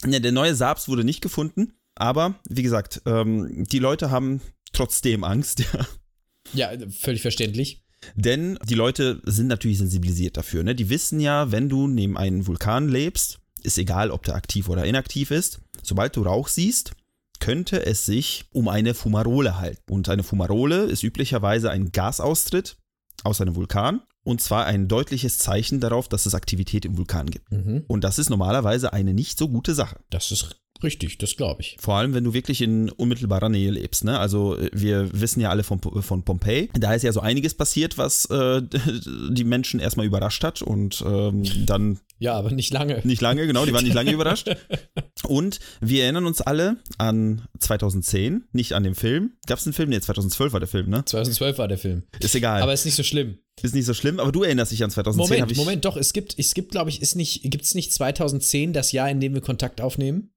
Ja, 0.06 0.20
der 0.20 0.30
neue 0.30 0.54
Sabst 0.54 0.86
wurde 0.86 1.02
nicht 1.02 1.22
gefunden, 1.22 1.72
aber 1.96 2.36
wie 2.48 2.62
gesagt, 2.62 3.02
ähm, 3.04 3.64
die 3.64 3.80
Leute 3.80 4.12
haben 4.12 4.40
trotzdem 4.72 5.24
Angst, 5.24 5.60
ja. 6.54 6.70
Ja, 6.76 6.88
völlig 6.88 7.22
verständlich. 7.22 7.84
Denn 8.14 8.58
die 8.68 8.74
Leute 8.74 9.20
sind 9.24 9.48
natürlich 9.48 9.78
sensibilisiert 9.78 10.36
dafür. 10.36 10.62
Ne? 10.62 10.76
Die 10.76 10.90
wissen 10.90 11.18
ja, 11.18 11.50
wenn 11.50 11.68
du 11.68 11.88
neben 11.88 12.16
einem 12.16 12.46
Vulkan 12.46 12.88
lebst, 12.88 13.40
ist 13.64 13.78
egal, 13.78 14.10
ob 14.10 14.22
der 14.24 14.36
aktiv 14.36 14.68
oder 14.68 14.84
inaktiv 14.84 15.32
ist. 15.32 15.60
Sobald 15.82 16.14
du 16.14 16.22
Rauch 16.22 16.48
siehst, 16.48 16.92
könnte 17.44 17.84
es 17.84 18.06
sich 18.06 18.46
um 18.52 18.68
eine 18.68 18.94
Fumarole 18.94 19.58
halten. 19.58 19.92
Und 19.92 20.08
eine 20.08 20.22
Fumarole 20.22 20.84
ist 20.84 21.02
üblicherweise 21.02 21.70
ein 21.70 21.92
Gasaustritt 21.92 22.78
aus 23.22 23.42
einem 23.42 23.54
Vulkan 23.54 24.00
Und 24.22 24.40
zwar 24.40 24.64
ein 24.64 24.88
deutliches 24.88 25.36
Zeichen 25.36 25.78
darauf, 25.78 26.08
dass 26.08 26.24
es 26.24 26.34
Aktivität 26.34 26.86
im 26.86 26.96
Vulkan 26.96 27.28
gibt. 27.28 27.52
Mhm. 27.52 27.84
Und 27.86 28.02
das 28.02 28.18
ist 28.18 28.30
normalerweise 28.30 28.94
eine 28.94 29.12
nicht 29.12 29.36
so 29.38 29.50
gute 29.50 29.74
Sache. 29.74 29.96
Das 30.08 30.32
ist 30.32 30.58
richtig, 30.82 31.18
das 31.18 31.36
glaube 31.36 31.60
ich. 31.60 31.76
Vor 31.78 31.96
allem, 31.96 32.14
wenn 32.14 32.24
du 32.24 32.32
wirklich 32.32 32.62
in 32.62 32.88
unmittelbarer 32.88 33.50
Nähe 33.50 33.70
lebst. 33.70 34.04
Ne? 34.04 34.18
Also 34.18 34.56
äh, 34.56 34.70
wir 34.72 35.10
wissen 35.12 35.40
ja 35.42 35.50
alle 35.50 35.64
von, 35.64 35.80
von 35.82 36.24
Pompeii. 36.24 36.70
Da 36.72 36.94
ist 36.94 37.02
ja 37.02 37.12
so 37.12 37.20
einiges 37.20 37.52
passiert, 37.52 37.98
was 37.98 38.24
äh, 38.30 38.62
die 39.30 39.44
Menschen 39.44 39.80
erstmal 39.80 40.06
überrascht 40.06 40.42
hat 40.44 40.62
und 40.62 41.04
ähm, 41.06 41.44
dann 41.66 42.00
Ja, 42.18 42.36
aber 42.36 42.52
nicht 42.52 42.72
lange. 42.72 43.02
nicht 43.04 43.20
lange, 43.20 43.46
genau, 43.46 43.66
die 43.66 43.74
waren 43.74 43.84
nicht 43.84 43.94
lange 43.94 44.12
überrascht. 44.12 44.48
Und 45.26 45.60
wir 45.80 46.04
erinnern 46.04 46.26
uns 46.26 46.40
alle 46.40 46.76
an 46.98 47.42
2010, 47.58 48.44
nicht 48.52 48.72
an 48.72 48.82
den 48.82 48.94
Film. 48.94 49.32
Gab 49.46 49.58
es 49.58 49.66
einen 49.66 49.72
Film? 49.72 49.90
Nee, 49.90 50.00
2012 50.00 50.52
war 50.52 50.60
der 50.60 50.68
Film, 50.68 50.90
ne? 50.90 51.04
2012 51.04 51.58
war 51.58 51.68
der 51.68 51.78
Film. 51.78 52.02
Ist 52.20 52.34
egal. 52.34 52.62
Aber 52.62 52.72
ist 52.72 52.84
nicht 52.84 52.94
so 52.94 53.02
schlimm. 53.02 53.38
ist 53.62 53.74
nicht 53.74 53.86
so 53.86 53.94
schlimm, 53.94 54.20
aber 54.20 54.32
du 54.32 54.42
erinnerst 54.42 54.72
dich 54.72 54.82
an 54.84 54.90
2010. 54.90 55.40
hab 55.40 55.48
Moment, 55.48 55.56
Moment, 55.56 55.84
doch, 55.84 55.96
es 55.96 56.12
gibt, 56.12 56.38
es 56.38 56.54
gibt, 56.54 56.72
glaube 56.72 56.90
ich, 56.90 57.00
ist 57.02 57.14
nicht, 57.14 57.42
gibt 57.44 57.64
es 57.64 57.74
nicht 57.74 57.92
2010 57.92 58.72
das 58.72 58.92
Jahr, 58.92 59.08
in 59.10 59.20
dem 59.20 59.34
wir 59.34 59.40
Kontakt 59.40 59.80
aufnehmen? 59.80 60.30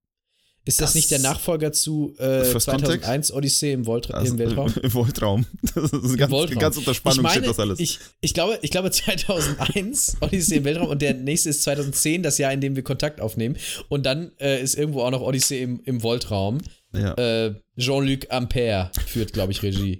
Ist 0.67 0.81
das, 0.81 0.89
Das- 0.89 0.95
nicht 0.95 1.09
der 1.11 1.19
Nachfolger 1.19 1.71
zu 1.71 2.13
äh, 2.17 2.43
Fürs 2.43 2.65
2001 2.65 3.31
Odyssee 3.31 3.71
im, 3.73 3.85
Volt 3.85 4.13
Also, 4.13 4.33
im 4.33 4.39
Weltraum? 4.39 4.73
Im 4.81 4.93
Weltraum. 4.93 5.45
Das 5.75 5.91
ist 5.93 6.17
ganz, 6.17 6.31
Weltraum. 6.31 6.59
ganz 6.59 6.77
unter 6.77 6.93
Spannung 6.93 7.17
ich 7.19 7.23
meine, 7.23 7.35
steht 7.37 7.49
das 7.49 7.59
alles. 7.59 7.79
Ich, 7.79 7.99
ich, 8.21 8.33
glaube, 8.33 8.59
ich 8.61 8.71
glaube 8.71 8.91
2001 8.91 10.17
Odyssey 10.21 10.57
im 10.57 10.65
Weltraum 10.65 10.89
und 10.89 11.01
der 11.01 11.13
nächste 11.13 11.49
ist 11.49 11.63
2010, 11.63 12.23
das 12.23 12.37
Jahr, 12.37 12.51
in 12.53 12.61
dem 12.61 12.75
wir 12.75 12.83
Kontakt 12.83 13.21
aufnehmen. 13.21 13.57
Und 13.89 14.05
dann 14.05 14.31
äh, 14.39 14.61
ist 14.61 14.75
irgendwo 14.75 15.01
auch 15.03 15.11
noch 15.11 15.21
Odyssey 15.21 15.61
im, 15.61 15.81
im 15.85 16.03
Weltraum. 16.03 16.59
ja, 16.93 17.13
Äh, 17.13 17.55
Jean-Luc 17.77 18.31
Ampère 18.31 18.89
führt, 19.07 19.33
glaube 19.33 19.51
ich, 19.51 19.63
Regie. 19.63 19.99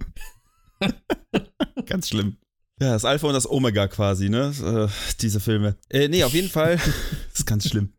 ganz 1.85 2.09
schlimm. 2.09 2.37
Ja, 2.79 2.91
das 2.91 3.05
Alpha 3.05 3.25
und 3.27 3.33
das 3.33 3.49
Omega 3.49 3.87
quasi, 3.87 4.29
ne? 4.29 4.53
Äh, 4.63 5.13
diese 5.21 5.39
Filme. 5.39 5.77
Äh, 5.89 6.09
nee, 6.09 6.23
auf 6.23 6.33
jeden 6.33 6.49
Fall. 6.49 6.75
das 7.29 7.39
ist 7.39 7.45
ganz 7.47 7.67
schlimm. 7.67 7.93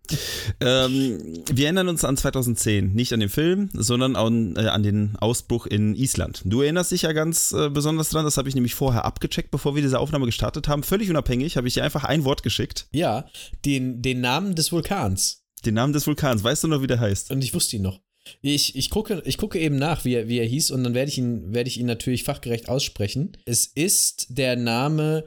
Ähm, 0.60 1.42
wir 1.50 1.64
erinnern 1.64 1.88
uns 1.88 2.04
an 2.04 2.16
2010. 2.16 2.92
Nicht 2.94 3.12
an 3.12 3.18
den 3.18 3.28
Film, 3.28 3.70
sondern 3.72 4.14
an, 4.14 4.54
äh, 4.56 4.68
an 4.68 4.84
den 4.84 5.16
Ausbruch 5.16 5.66
in 5.66 5.96
Island. 5.96 6.42
Du 6.44 6.62
erinnerst 6.62 6.92
dich 6.92 7.02
ja 7.02 7.12
ganz 7.12 7.50
äh, 7.50 7.70
besonders 7.70 8.10
dran. 8.10 8.24
Das 8.24 8.36
habe 8.36 8.48
ich 8.48 8.54
nämlich 8.54 8.76
vorher 8.76 9.04
abgecheckt, 9.04 9.50
bevor 9.50 9.74
wir 9.74 9.82
diese 9.82 9.98
Aufnahme 9.98 10.26
gestartet 10.26 10.68
haben. 10.68 10.84
Völlig 10.84 11.10
unabhängig 11.10 11.56
habe 11.56 11.66
ich 11.66 11.74
dir 11.74 11.82
einfach 11.82 12.04
ein 12.04 12.24
Wort 12.24 12.44
geschickt. 12.44 12.86
Ja, 12.92 13.26
den, 13.64 14.00
den 14.00 14.20
Namen 14.20 14.54
des 14.54 14.70
Vulkans. 14.70 15.42
Den 15.64 15.74
Namen 15.74 15.92
des 15.92 16.06
Vulkans. 16.06 16.44
Weißt 16.44 16.62
du 16.62 16.68
noch, 16.68 16.82
wie 16.82 16.86
der 16.86 17.00
heißt? 17.00 17.32
Und 17.32 17.42
ich 17.42 17.52
wusste 17.52 17.76
ihn 17.76 17.82
noch. 17.82 18.00
Ich, 18.42 18.76
ich, 18.76 18.90
gucke, 18.90 19.22
ich 19.24 19.38
gucke 19.38 19.58
eben 19.58 19.76
nach, 19.76 20.04
wie 20.04 20.14
er, 20.14 20.28
wie 20.28 20.38
er 20.38 20.46
hieß, 20.46 20.70
und 20.70 20.84
dann 20.84 20.94
werde 20.94 21.10
ich, 21.10 21.18
ihn, 21.18 21.54
werde 21.54 21.68
ich 21.68 21.78
ihn 21.78 21.86
natürlich 21.86 22.24
fachgerecht 22.24 22.68
aussprechen. 22.68 23.36
Es 23.44 23.66
ist 23.66 24.26
der 24.30 24.56
Name 24.56 25.24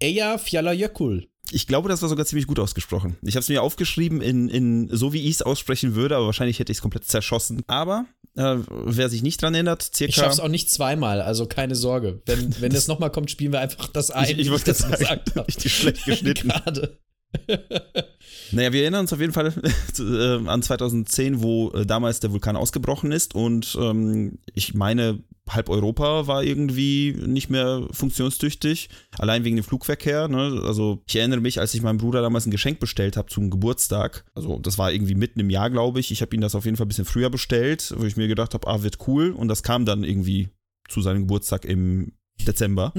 Eyjafjallajökull. 0.00 1.28
Ich 1.50 1.66
glaube, 1.66 1.88
das 1.88 2.02
war 2.02 2.08
sogar 2.08 2.26
ziemlich 2.26 2.46
gut 2.46 2.58
ausgesprochen. 2.58 3.16
Ich 3.22 3.34
habe 3.34 3.40
es 3.40 3.48
mir 3.48 3.62
aufgeschrieben 3.62 4.20
in, 4.20 4.48
in 4.48 4.88
so 4.92 5.12
wie 5.12 5.22
ich 5.22 5.36
es 5.36 5.42
aussprechen 5.42 5.94
würde, 5.94 6.16
aber 6.16 6.26
wahrscheinlich 6.26 6.58
hätte 6.58 6.72
ich 6.72 6.78
es 6.78 6.82
komplett 6.82 7.04
zerschossen. 7.04 7.62
Aber 7.66 8.04
äh, 8.36 8.56
wer 8.68 9.08
sich 9.08 9.22
nicht 9.22 9.40
dran 9.40 9.54
erinnert, 9.54 9.82
circa. 9.82 10.10
Ich 10.10 10.14
schaff's 10.14 10.40
auch 10.40 10.48
nicht 10.48 10.70
zweimal, 10.70 11.22
also 11.22 11.46
keine 11.46 11.74
Sorge. 11.74 12.22
Wenn, 12.26 12.60
wenn 12.60 12.72
das 12.72 12.86
nochmal 12.88 13.10
kommt, 13.10 13.30
spielen 13.30 13.52
wir 13.52 13.60
einfach 13.60 13.88
das 13.88 14.10
ein, 14.10 14.30
ich, 14.30 14.38
ich 14.38 14.50
wollte 14.50 14.66
das 14.66 14.78
sagen, 14.78 14.92
gesagt 14.92 15.30
habe. 15.36 15.48
richtig 15.48 15.74
schlecht 15.74 16.04
geschnitten. 16.04 16.48
Gerade. 16.64 16.98
Naja, 18.52 18.72
wir 18.72 18.82
erinnern 18.82 19.00
uns 19.02 19.12
auf 19.12 19.20
jeden 19.20 19.32
Fall 19.32 19.52
äh, 19.98 20.48
an 20.48 20.62
2010, 20.62 21.42
wo 21.42 21.70
äh, 21.70 21.84
damals 21.84 22.20
der 22.20 22.32
Vulkan 22.32 22.56
ausgebrochen 22.56 23.12
ist 23.12 23.34
und 23.34 23.76
ähm, 23.80 24.38
ich 24.54 24.74
meine, 24.74 25.22
halb 25.48 25.68
Europa 25.68 26.26
war 26.26 26.42
irgendwie 26.42 27.12
nicht 27.26 27.50
mehr 27.50 27.86
funktionstüchtig, 27.90 28.88
allein 29.18 29.44
wegen 29.44 29.56
dem 29.56 29.64
Flugverkehr. 29.64 30.28
Ne? 30.28 30.62
Also 30.64 31.02
ich 31.06 31.16
erinnere 31.16 31.40
mich, 31.40 31.60
als 31.60 31.74
ich 31.74 31.82
meinem 31.82 31.98
Bruder 31.98 32.22
damals 32.22 32.46
ein 32.46 32.50
Geschenk 32.50 32.80
bestellt 32.80 33.16
habe 33.16 33.28
zum 33.28 33.50
Geburtstag, 33.50 34.24
also 34.34 34.58
das 34.58 34.78
war 34.78 34.92
irgendwie 34.92 35.14
mitten 35.14 35.40
im 35.40 35.50
Jahr, 35.50 35.70
glaube 35.70 36.00
ich. 36.00 36.10
Ich 36.10 36.22
habe 36.22 36.34
ihn 36.34 36.40
das 36.40 36.54
auf 36.54 36.64
jeden 36.64 36.76
Fall 36.76 36.86
ein 36.86 36.88
bisschen 36.88 37.04
früher 37.04 37.30
bestellt, 37.30 37.94
wo 37.96 38.04
ich 38.04 38.16
mir 38.16 38.28
gedacht 38.28 38.54
habe, 38.54 38.66
ah, 38.66 38.82
wird 38.82 39.06
cool 39.06 39.30
und 39.30 39.48
das 39.48 39.62
kam 39.62 39.84
dann 39.84 40.04
irgendwie 40.04 40.48
zu 40.88 41.00
seinem 41.00 41.22
Geburtstag 41.22 41.64
im 41.64 42.12
Dezember. 42.46 42.92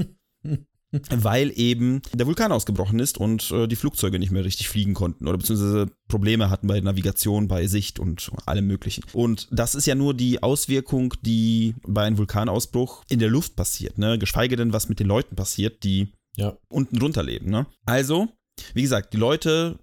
weil 1.10 1.52
eben 1.54 2.02
der 2.12 2.26
Vulkan 2.26 2.52
ausgebrochen 2.52 2.98
ist 2.98 3.18
und 3.18 3.50
äh, 3.52 3.68
die 3.68 3.76
Flugzeuge 3.76 4.18
nicht 4.18 4.32
mehr 4.32 4.44
richtig 4.44 4.68
fliegen 4.68 4.94
konnten 4.94 5.28
oder 5.28 5.38
beziehungsweise 5.38 5.90
Probleme 6.08 6.50
hatten 6.50 6.66
bei 6.66 6.80
Navigation, 6.80 7.46
bei 7.48 7.66
Sicht 7.66 8.00
und 8.00 8.30
allem 8.46 8.66
Möglichen. 8.66 9.04
Und 9.12 9.48
das 9.52 9.74
ist 9.74 9.86
ja 9.86 9.94
nur 9.94 10.14
die 10.14 10.42
Auswirkung, 10.42 11.14
die 11.22 11.74
bei 11.86 12.02
einem 12.02 12.18
Vulkanausbruch 12.18 13.04
in 13.08 13.20
der 13.20 13.30
Luft 13.30 13.54
passiert, 13.56 13.98
ne? 13.98 14.18
Geschweige 14.18 14.56
denn, 14.56 14.72
was 14.72 14.88
mit 14.88 14.98
den 15.00 15.06
Leuten 15.06 15.36
passiert, 15.36 15.84
die 15.84 16.08
Ja. 16.36 16.56
unten 16.68 16.98
drunter 16.98 17.22
leben, 17.22 17.50
ne? 17.50 17.66
Also, 17.86 18.28
wie 18.74 18.82
gesagt, 18.82 19.12
die 19.14 19.18
Leute 19.18 19.78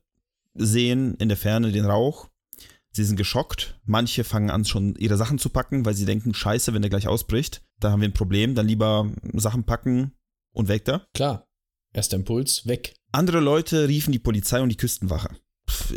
sehen 0.56 1.16
in 1.16 1.30
der 1.30 1.38
Ferne 1.38 1.72
den 1.72 1.86
Rauch. 1.86 2.28
Sie 2.92 3.04
sind 3.04 3.16
geschockt. 3.16 3.80
Manche 3.86 4.24
fangen 4.24 4.50
an, 4.50 4.66
schon 4.66 4.96
ihre 4.96 5.18
Sachen 5.18 5.38
zu 5.38 5.50
packen, 5.50 5.86
weil 5.86 5.94
sie 5.94 6.06
denken, 6.06 6.34
scheiße, 6.34 6.74
wenn 6.74 6.82
der 6.82 6.90
gleich 6.90 7.08
ausbricht, 7.08 7.62
da 7.80 7.92
haben 7.92 8.02
wir 8.02 8.08
ein 8.08 8.14
Problem. 8.14 8.56
Dann 8.56 8.68
lieber 8.68 9.12
Sachen 9.34 9.66
packen 9.66 10.14
und 10.58 10.68
weg 10.68 10.86
da. 10.86 11.06
Klar. 11.14 11.48
Erster 11.94 12.18
Impuls, 12.18 12.66
weg. 12.66 12.96
Andere 13.12 13.40
Leute 13.40 13.88
riefen 13.88 14.12
die 14.12 14.20
Polizei 14.20 14.60
und 14.62 14.70
die 14.70 14.78
Küstenwache. 14.78 15.30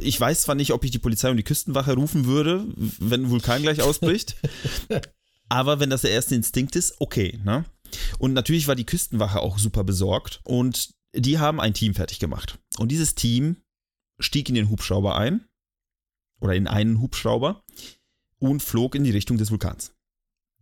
Ich 0.01 0.21
weiß 0.21 0.43
zwar 0.43 0.55
nicht, 0.55 0.73
ob 0.73 0.85
ich 0.85 0.91
die 0.91 0.99
Polizei 0.99 1.31
und 1.31 1.37
die 1.37 1.43
Küstenwache 1.43 1.95
rufen 1.95 2.27
würde, 2.27 2.67
wenn 2.77 3.25
ein 3.25 3.31
Vulkan 3.31 3.63
gleich 3.63 3.81
ausbricht, 3.83 4.37
aber 5.49 5.81
wenn 5.81 5.91
das 5.91 6.03
der 6.03 6.11
erste 6.11 6.35
Instinkt 6.35 6.77
ist, 6.77 7.01
okay. 7.01 7.41
Ne? 7.45 7.65
Und 8.19 8.35
natürlich 8.35 8.69
war 8.69 8.77
die 8.77 8.87
Küstenwache 8.87 9.41
auch 9.41 9.59
super 9.59 9.83
besorgt 9.83 10.41
und 10.45 10.91
die 11.15 11.39
haben 11.39 11.61
ein 11.61 11.75
Team 11.75 11.95
fertig 11.95 12.19
gemacht. 12.19 12.59
Und 12.79 12.93
dieses 12.93 13.15
Team 13.15 13.57
stieg 14.19 14.49
in 14.49 14.55
den 14.55 14.69
Hubschrauber 14.69 15.17
ein 15.17 15.47
oder 16.41 16.55
in 16.55 16.67
einen 16.67 17.01
Hubschrauber 17.01 17.65
und 18.39 18.63
flog 18.63 18.95
in 18.95 19.05
die 19.05 19.11
Richtung 19.11 19.39
des 19.39 19.51
Vulkans. 19.51 19.95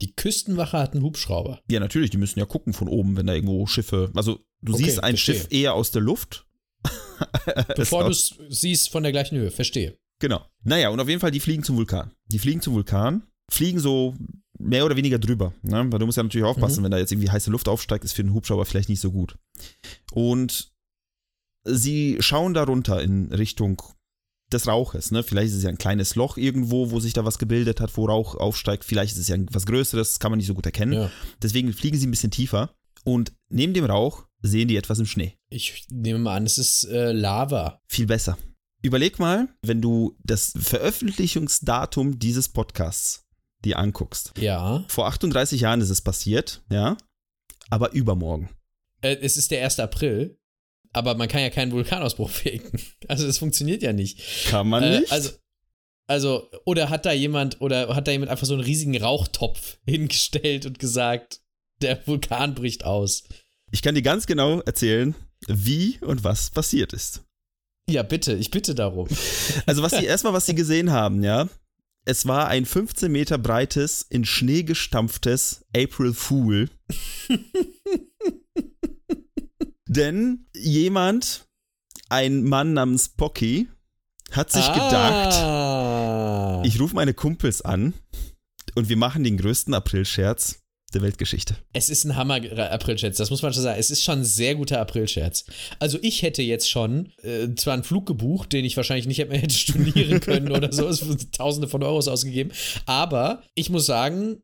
Die 0.00 0.14
Küstenwache 0.14 0.78
hat 0.78 0.92
einen 0.92 1.02
Hubschrauber. 1.02 1.60
Ja, 1.70 1.80
natürlich, 1.80 2.10
die 2.10 2.18
müssen 2.18 2.38
ja 2.38 2.44
gucken 2.46 2.72
von 2.72 2.88
oben, 2.88 3.16
wenn 3.16 3.26
da 3.26 3.34
irgendwo 3.34 3.66
Schiffe. 3.66 4.10
Also, 4.14 4.40
du 4.62 4.74
Okay, 4.74 4.84
siehst 4.84 5.02
ein 5.02 5.16
verstehe. 5.16 5.34
Schiff 5.34 5.46
eher 5.50 5.74
aus 5.74 5.90
der 5.90 6.02
Luft. 6.02 6.46
Bevor 7.76 8.04
du 8.04 8.10
Es- 8.10 8.34
siehst 8.48 8.90
von 8.90 9.02
der 9.02 9.12
gleichen 9.12 9.36
Höhe. 9.38 9.50
Verstehe. 9.50 9.98
Genau. 10.20 10.44
Naja, 10.62 10.88
und 10.90 11.00
auf 11.00 11.08
jeden 11.08 11.20
Fall, 11.20 11.30
die 11.30 11.40
fliegen 11.40 11.62
zum 11.64 11.76
Vulkan. 11.76 12.12
Die 12.26 12.38
fliegen 12.38 12.60
zum 12.60 12.74
Vulkan, 12.74 13.22
fliegen 13.50 13.78
so 13.80 14.14
mehr 14.58 14.84
oder 14.84 14.96
weniger 14.96 15.18
drüber. 15.18 15.52
Ne? 15.62 15.86
Weil 15.90 15.98
du 15.98 16.06
musst 16.06 16.16
ja 16.16 16.22
natürlich 16.24 16.46
aufpassen, 16.46 16.80
Mhm. 16.80 16.84
wenn 16.84 16.90
da 16.92 16.98
jetzt 16.98 17.12
irgendwie 17.12 17.30
heiße 17.30 17.50
Luft 17.50 17.68
aufsteigt, 17.68 18.04
ist 18.04 18.12
für 18.12 18.22
den 18.24 18.34
Hubschrauber 18.34 18.64
vielleicht 18.66 18.88
nicht 18.88 19.00
so 19.00 19.10
gut. 19.12 19.36
Und 20.12 20.72
sie 21.64 22.16
schauen 22.20 22.54
da 22.54 22.64
runter 22.64 23.02
in 23.02 23.32
Richtung 23.32 23.80
des 24.52 24.66
Rauches. 24.66 25.10
Ne? 25.10 25.22
Vielleicht 25.22 25.50
ist 25.50 25.58
es 25.58 25.62
ja 25.62 25.68
ein 25.68 25.78
kleines 25.78 26.14
Loch 26.14 26.36
irgendwo, 26.36 26.90
wo 26.90 27.00
sich 27.00 27.12
da 27.12 27.24
was 27.24 27.38
gebildet 27.38 27.80
hat, 27.80 27.96
wo 27.96 28.06
Rauch 28.06 28.34
aufsteigt. 28.34 28.84
Vielleicht 28.84 29.12
ist 29.12 29.20
es 29.20 29.28
ja 29.28 29.36
was 29.52 29.66
Größeres, 29.66 30.08
das 30.08 30.20
kann 30.20 30.30
man 30.30 30.38
nicht 30.38 30.46
so 30.46 30.54
gut 30.54 30.66
erkennen. 30.66 30.92
Ja. 30.92 31.10
Deswegen 31.42 31.72
fliegen 31.72 31.98
sie 31.98 32.06
ein 32.06 32.10
bisschen 32.10 32.30
tiefer. 32.30 32.74
Und 33.04 33.32
neben 33.48 33.74
dem 33.74 33.84
Rauch 33.84 34.26
sehen 34.42 34.68
die 34.68 34.76
etwas 34.76 34.98
im 34.98 35.06
Schnee. 35.06 35.34
Ich 35.50 35.86
nehme 35.90 36.18
mal 36.18 36.36
an, 36.36 36.46
es 36.46 36.58
ist 36.58 36.84
äh, 36.84 37.12
Lava. 37.12 37.80
Viel 37.88 38.06
besser. 38.06 38.38
Überleg 38.82 39.18
mal, 39.18 39.48
wenn 39.62 39.82
du 39.82 40.16
das 40.22 40.52
Veröffentlichungsdatum 40.56 42.18
dieses 42.18 42.48
Podcasts 42.48 43.26
dir 43.64 43.78
anguckst. 43.78 44.32
Ja. 44.38 44.84
Vor 44.88 45.06
38 45.08 45.62
Jahren 45.62 45.80
ist 45.80 45.90
es 45.90 46.00
passiert, 46.00 46.62
ja, 46.70 46.96
aber 47.70 47.92
übermorgen. 47.92 48.50
Äh, 49.00 49.16
es 49.20 49.36
ist 49.36 49.50
der 49.50 49.64
1. 49.64 49.80
April, 49.80 50.38
aber 50.92 51.16
man 51.16 51.28
kann 51.28 51.40
ja 51.40 51.50
keinen 51.50 51.72
Vulkanausbruch 51.72 52.30
faken. 52.30 52.80
Also 53.08 53.26
das 53.26 53.38
funktioniert 53.38 53.82
ja 53.82 53.92
nicht. 53.92 54.20
Kann 54.48 54.68
man 54.68 54.82
Äh, 54.82 55.00
nicht? 55.00 55.12
also, 55.12 55.30
also, 56.06 56.50
oder 56.64 56.88
hat 56.90 57.04
da 57.06 57.12
jemand, 57.12 57.60
oder 57.60 57.94
hat 57.94 58.06
da 58.08 58.12
jemand 58.12 58.30
einfach 58.30 58.46
so 58.46 58.54
einen 58.54 58.62
riesigen 58.62 58.96
Rauchtopf 59.00 59.78
hingestellt 59.86 60.66
und 60.66 60.78
gesagt, 60.78 61.40
der 61.82 62.06
Vulkan 62.06 62.54
bricht 62.54 62.84
aus. 62.84 63.24
ich 63.70 63.82
kann 63.82 63.94
dir 63.94 64.02
ganz 64.02 64.26
genau 64.26 64.60
erzählen, 64.60 65.14
wie 65.46 65.98
und 66.00 66.24
was 66.24 66.50
passiert 66.50 66.92
ist. 66.92 67.22
Ja, 67.90 68.02
bitte, 68.02 68.34
ich 68.34 68.50
bitte 68.50 68.74
darum. 68.74 69.08
Also 69.66 69.82
was 69.82 69.92
sie 69.92 70.04
erstmal, 70.04 70.32
was 70.34 70.46
sie 70.46 70.54
gesehen 70.54 70.90
haben, 70.90 71.22
ja, 71.22 71.48
es 72.04 72.26
war 72.26 72.48
ein 72.48 72.64
15 72.66 73.10
Meter 73.12 73.38
breites, 73.38 74.02
in 74.08 74.24
Schnee 74.24 74.62
gestampftes 74.62 75.64
April 75.74 76.14
Fool. 76.14 76.68
Denn 79.86 80.46
jemand, 80.54 81.47
ein 82.08 82.44
Mann 82.44 82.72
namens 82.72 83.08
Pocky, 83.10 83.68
hat 84.30 84.50
sich 84.50 84.66
gedacht, 84.66 85.34
ah. 85.34 86.62
ich 86.64 86.80
rufe 86.80 86.94
meine 86.94 87.14
Kumpels 87.14 87.62
an 87.62 87.94
und 88.74 88.88
wir 88.88 88.96
machen 88.96 89.24
den 89.24 89.38
größten 89.38 89.72
Aprilscherz 89.74 90.60
der 90.94 91.02
Weltgeschichte. 91.02 91.56
Es 91.72 91.90
ist 91.90 92.04
ein 92.04 92.16
Hammer-Aprilscherz, 92.16 93.16
das 93.18 93.30
muss 93.30 93.42
man 93.42 93.52
schon 93.52 93.62
sagen. 93.62 93.78
Es 93.78 93.90
ist 93.90 94.04
schon 94.04 94.20
ein 94.20 94.24
sehr 94.24 94.54
guter 94.54 94.80
Aprilscherz. 94.80 95.44
Also 95.78 95.98
ich 96.00 96.22
hätte 96.22 96.42
jetzt 96.42 96.68
schon 96.68 97.12
äh, 97.22 97.54
zwar 97.56 97.74
einen 97.74 97.84
Flug 97.84 98.06
gebucht, 98.06 98.52
den 98.52 98.64
ich 98.64 98.76
wahrscheinlich 98.76 99.06
nicht 99.06 99.18
hätte, 99.18 99.36
hätte 99.38 99.54
stornieren 99.54 100.20
können 100.20 100.50
oder 100.50 100.72
so, 100.72 100.88
es 100.88 101.06
wurden 101.06 101.30
tausende 101.32 101.68
von 101.68 101.82
Euros 101.82 102.08
ausgegeben, 102.08 102.52
aber 102.86 103.42
ich 103.54 103.70
muss 103.70 103.86
sagen, 103.86 104.42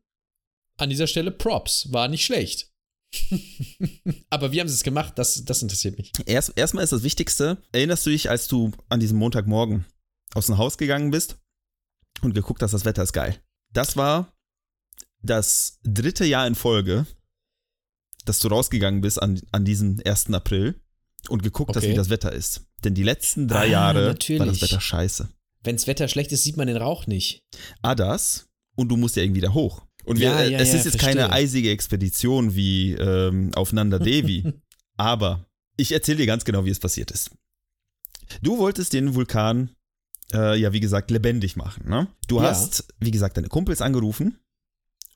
an 0.77 0.89
dieser 0.89 1.07
Stelle 1.07 1.31
Props, 1.31 1.91
war 1.91 2.07
nicht 2.07 2.25
schlecht. 2.25 2.69
Aber 4.29 4.51
wie 4.51 4.59
haben 4.59 4.67
sie 4.67 4.73
es 4.75 4.83
gemacht? 4.83 5.13
Das, 5.17 5.43
das 5.45 5.61
interessiert 5.61 5.97
mich. 5.97 6.11
Erst, 6.25 6.53
erstmal 6.55 6.83
ist 6.83 6.93
das 6.93 7.03
Wichtigste, 7.03 7.57
erinnerst 7.71 8.05
du 8.05 8.09
dich, 8.09 8.29
als 8.29 8.47
du 8.47 8.71
an 8.89 8.99
diesem 8.99 9.17
Montagmorgen 9.17 9.85
aus 10.33 10.47
dem 10.47 10.57
Haus 10.57 10.77
gegangen 10.77 11.11
bist 11.11 11.37
und 12.21 12.33
geguckt 12.33 12.61
hast, 12.61 12.71
das 12.73 12.85
Wetter 12.85 13.03
ist 13.03 13.13
geil. 13.13 13.39
Das 13.73 13.97
war 13.97 14.33
das 15.21 15.79
dritte 15.83 16.25
Jahr 16.25 16.45
in 16.47 16.55
Folge, 16.55 17.05
dass 18.25 18.39
du 18.39 18.47
rausgegangen 18.47 19.01
bist 19.01 19.21
an, 19.21 19.41
an 19.51 19.65
diesem 19.65 19.99
1. 20.05 20.31
April 20.33 20.79
und 21.29 21.43
geguckt 21.43 21.75
hast, 21.75 21.83
Okay. 21.83 21.91
wie 21.93 21.95
das 21.97 22.09
Wetter 22.09 22.31
ist. 22.31 22.65
Denn 22.83 22.93
die 22.93 23.03
letzten 23.03 23.47
drei 23.47 23.61
Ah, 23.61 23.65
Jahre 23.65 24.01
war 24.01 24.07
natürlich. 24.09 24.59
das 24.59 24.61
Wetter 24.61 24.81
scheiße. 24.81 25.29
Wenns 25.63 25.87
Wetter 25.87 26.07
schlecht 26.07 26.31
ist, 26.31 26.43
sieht 26.43 26.57
man 26.57 26.67
den 26.67 26.77
Rauch 26.77 27.07
nicht. 27.07 27.39
Ah, 27.81 27.95
das. 27.95 28.45
Und 28.75 28.89
du 28.89 28.97
musst 28.97 29.15
ja 29.15 29.23
irgendwie 29.23 29.41
da 29.41 29.53
hoch. 29.53 29.84
Und 30.05 30.19
wir, 30.19 30.27
Ja, 30.29 30.39
äh, 30.41 30.51
ja, 30.51 30.59
es 30.59 30.69
ist 30.73 30.85
jetzt 30.85 30.99
verstehe. 30.99 31.15
keine 31.21 31.31
eisige 31.31 31.69
Expedition 31.71 32.55
wie 32.55 32.93
ähm, 32.93 33.51
auf 33.55 33.73
Nanda 33.73 33.99
Devi. 33.99 34.53
aber 34.97 35.45
ich 35.77 35.91
erzähle 35.91 36.17
dir 36.19 36.25
ganz 36.25 36.45
genau, 36.45 36.65
wie 36.65 36.69
es 36.69 36.79
passiert 36.79 37.11
ist. 37.11 37.31
Du 38.41 38.57
wolltest 38.57 38.93
den 38.93 39.13
Vulkan, 39.15 39.71
äh, 40.33 40.57
ja, 40.59 40.73
wie 40.73 40.79
gesagt, 40.79 41.11
lebendig 41.11 41.55
machen. 41.55 41.89
Ne? 41.89 42.07
Du 42.27 42.37
Ja. 42.37 42.43
hast, 42.43 42.87
wie 42.99 43.11
gesagt, 43.11 43.37
deine 43.37 43.47
Kumpels 43.49 43.81
angerufen 43.81 44.39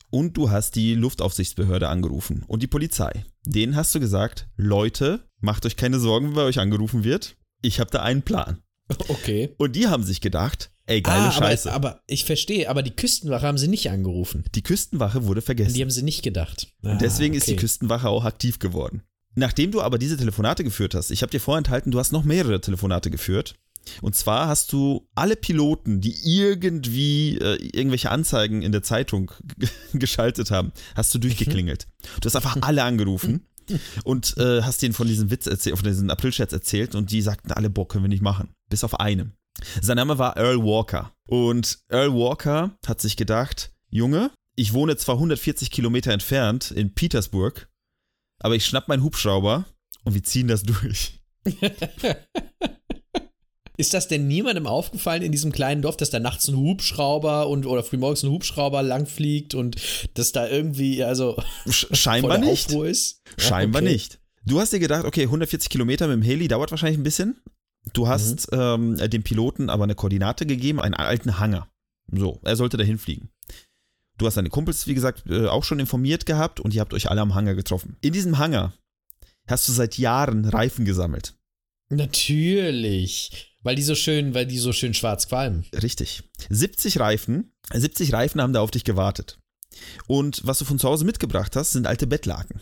und 0.10 0.36
du 0.38 0.50
hast 0.50 0.76
die 0.76 0.96
Luftaufsichtsbehörde 0.96 1.88
angerufen 1.88 2.44
und 2.48 2.62
die 2.64 2.68
Polizei. 2.68 3.26
Denen 3.46 3.76
hast 3.76 3.94
du 3.96 4.00
gesagt, 4.00 4.48
Leute, 4.58 5.28
macht 5.40 5.66
euch 5.66 5.76
keine 5.76 6.00
Sorgen, 6.00 6.28
wenn 6.30 6.34
bei 6.36 6.44
euch 6.44 6.60
angerufen 6.60 7.04
wird. 7.04 7.36
Ich 7.62 7.80
habe 7.80 7.92
da 7.92 8.02
einen 8.02 8.24
Plan. 8.24 8.60
Okay. 9.08 9.54
Und 9.60 9.76
die 9.76 9.86
haben 9.88 10.02
sich 10.04 10.20
gedacht, 10.20 10.72
ey, 10.90 11.02
geile 11.02 11.28
ah, 11.28 11.32
Scheiße. 11.32 11.72
Aber, 11.72 11.90
aber 11.90 12.04
ich 12.08 12.26
verstehe, 12.26 12.70
aber 12.70 12.84
die 12.84 12.92
Küstenwache 12.92 13.46
haben 13.46 13.58
sie 13.58 13.68
nicht 13.68 13.90
angerufen. 13.90 14.44
die 14.56 14.64
Küstenwache 14.64 15.26
wurde 15.26 15.42
vergessen. 15.42 15.74
Die 15.74 15.82
haben 15.82 15.92
sie 15.92 16.04
nicht 16.04 16.24
gedacht. 16.24 16.68
Ah, 16.84 16.92
Und 16.92 17.02
deswegen 17.02 17.34
ist 17.36 17.48
die 17.48 17.54
okay. 17.54 17.62
Küstenwache 17.62 18.10
auch 18.10 18.26
aktiv 18.26 18.60
geworden. 18.60 19.04
Nachdem 19.36 19.72
du 19.72 19.82
aber 19.82 19.98
diese 19.98 20.18
Telefonate 20.18 20.64
geführt 20.64 20.96
hast, 20.96 21.12
ich 21.12 21.22
habe 21.22 21.32
dir 21.32 21.40
vorenthalten, 21.40 21.92
du 21.92 22.00
hast 22.00 22.12
noch 22.12 22.24
mehrere 22.24 22.60
Telefonate 22.62 23.12
geführt. 23.12 23.56
Und 24.02 24.16
zwar 24.16 24.48
hast 24.48 24.74
du 24.74 25.08
alle 25.16 25.36
Piloten, 25.36 26.02
die 26.02 26.16
irgendwie 26.24 27.38
äh, 27.38 27.56
irgendwelche 27.56 28.12
Anzeigen 28.12 28.62
in 28.62 28.72
der 28.72 28.84
Zeitung 28.84 29.32
geschaltet 29.94 30.52
haben, 30.52 30.74
hast 30.96 31.14
du 31.14 31.20
durchgeklingelt. 31.20 31.88
Du 32.20 32.26
hast 32.26 32.36
einfach 32.36 32.58
alle 32.62 32.84
angerufen 32.84 33.46
und 34.04 34.36
äh, 34.38 34.62
hast 34.64 34.82
denen 34.82 34.94
von 34.94 35.08
diesem 35.08 35.32
Witz 35.32 35.48
erzählt, 35.48 35.78
von 35.78 35.88
diesem 35.88 36.10
Aprilscherz 36.10 36.52
erzählt 36.52 36.96
und 36.96 37.12
die 37.12 37.22
sagten 37.22 37.52
alle, 37.52 37.70
boah, 37.70 37.88
können 37.88 38.04
wir 38.04 38.10
nicht 38.10 38.22
machen. 38.24 38.50
Bis 38.70 38.84
auf 38.84 39.00
einem. 39.00 39.34
Sein 39.82 39.98
Name 39.98 40.18
war 40.18 40.38
Earl 40.38 40.64
Walker. 40.64 41.14
Und 41.28 41.80
Earl 41.90 42.14
Walker 42.14 42.78
hat 42.86 43.02
sich 43.02 43.18
gedacht, 43.18 43.72
Junge, 43.90 44.32
ich 44.56 44.74
wohne 44.74 44.98
zwar 44.98 45.16
140 45.16 45.72
Kilometer 45.72 46.12
entfernt 46.12 46.72
in 46.72 46.94
Petersburg, 46.94 47.70
aber 48.40 48.56
ich 48.56 48.66
schnapp 48.66 48.88
meinen 48.88 49.04
Hubschrauber 49.04 49.66
und 50.04 50.14
wir 50.16 50.24
ziehen 50.24 50.48
das 50.48 50.64
durch. 50.64 51.20
Ist 53.78 53.94
das 53.94 54.10
denn 54.10 54.28
niemandem 54.28 54.68
aufgefallen 54.68 55.22
in 55.22 55.32
diesem 55.32 55.54
kleinen 55.54 55.82
Dorf, 55.82 55.96
dass 55.96 56.10
da 56.10 56.20
nachts 56.20 56.50
ein 56.50 56.58
Hubschrauber 56.58 57.48
und 57.48 57.66
oder 57.66 57.82
frühmorgens 57.82 58.24
ein 58.24 58.30
Hubschrauber 58.30 58.84
langfliegt 58.84 59.56
und 59.56 59.78
dass 60.16 60.34
da 60.34 60.50
irgendwie, 60.50 61.02
also 61.02 61.42
scheinbar 61.70 62.40
nicht. 62.40 62.70
Scheinbar 63.38 63.82
okay. 63.82 63.92
nicht. 63.94 64.20
Du 64.46 64.60
hast 64.60 64.74
dir 64.74 64.80
gedacht, 64.80 65.06
okay, 65.06 65.24
140 65.24 65.70
Kilometer 65.70 66.10
mit 66.10 66.18
dem 66.18 66.24
Heli 66.24 66.50
dauert 66.50 66.72
wahrscheinlich 66.72 67.00
ein 67.00 67.04
bisschen. 67.04 67.40
Du 67.94 68.08
hast 68.08 68.48
ähm, 68.52 68.98
dem 68.98 69.24
Piloten 69.24 69.70
aber 69.70 69.84
eine 69.84 69.96
Koordinate 69.96 70.46
gegeben, 70.46 70.80
einen 70.80 70.94
alten 70.94 71.40
Hangar. 71.40 71.70
So, 72.12 72.40
er 72.44 72.56
sollte 72.56 72.78
dahin 72.78 72.98
fliegen. 72.98 73.30
Du 74.18 74.26
hast 74.26 74.36
deine 74.36 74.50
Kumpels, 74.50 74.88
wie 74.88 74.96
gesagt, 74.96 75.24
äh, 75.28 75.48
auch 75.48 75.64
schon 75.64 75.80
informiert 75.80 76.26
gehabt 76.26 76.60
und 76.60 76.74
ihr 76.74 76.82
habt 76.82 76.94
euch 76.94 77.10
alle 77.10 77.22
am 77.22 77.36
Hangar 77.36 77.56
getroffen. 77.56 77.98
In 78.02 78.14
diesem 78.14 78.38
Hangar 78.38 78.74
hast 79.48 79.68
du 79.68 79.72
seit 79.72 79.98
Jahren 79.98 80.46
Reifen 80.46 80.86
gesammelt. 80.86 81.36
Natürlich. 81.90 83.56
Weil 83.64 83.76
die 83.76 83.84
so 83.84 83.96
schön, 83.96 84.34
weil 84.34 84.46
die 84.46 84.60
so 84.60 84.74
schön 84.74 84.94
schwarz 84.94 85.28
qualmen. 85.28 85.66
Richtig. 85.74 86.24
70 86.50 87.00
Reifen, 87.00 87.52
70 87.74 88.14
Reifen 88.14 88.42
haben 88.42 88.54
da 88.54 88.62
auf 88.62 88.72
dich 88.72 88.84
gewartet. 88.84 89.40
Und 90.08 90.46
was 90.46 90.60
du 90.60 90.66
von 90.66 90.80
zu 90.80 90.88
Hause 90.88 91.06
mitgebracht 91.06 91.56
hast, 91.56 91.72
sind 91.72 91.88
alte 91.88 92.08
Bettlaken. 92.08 92.62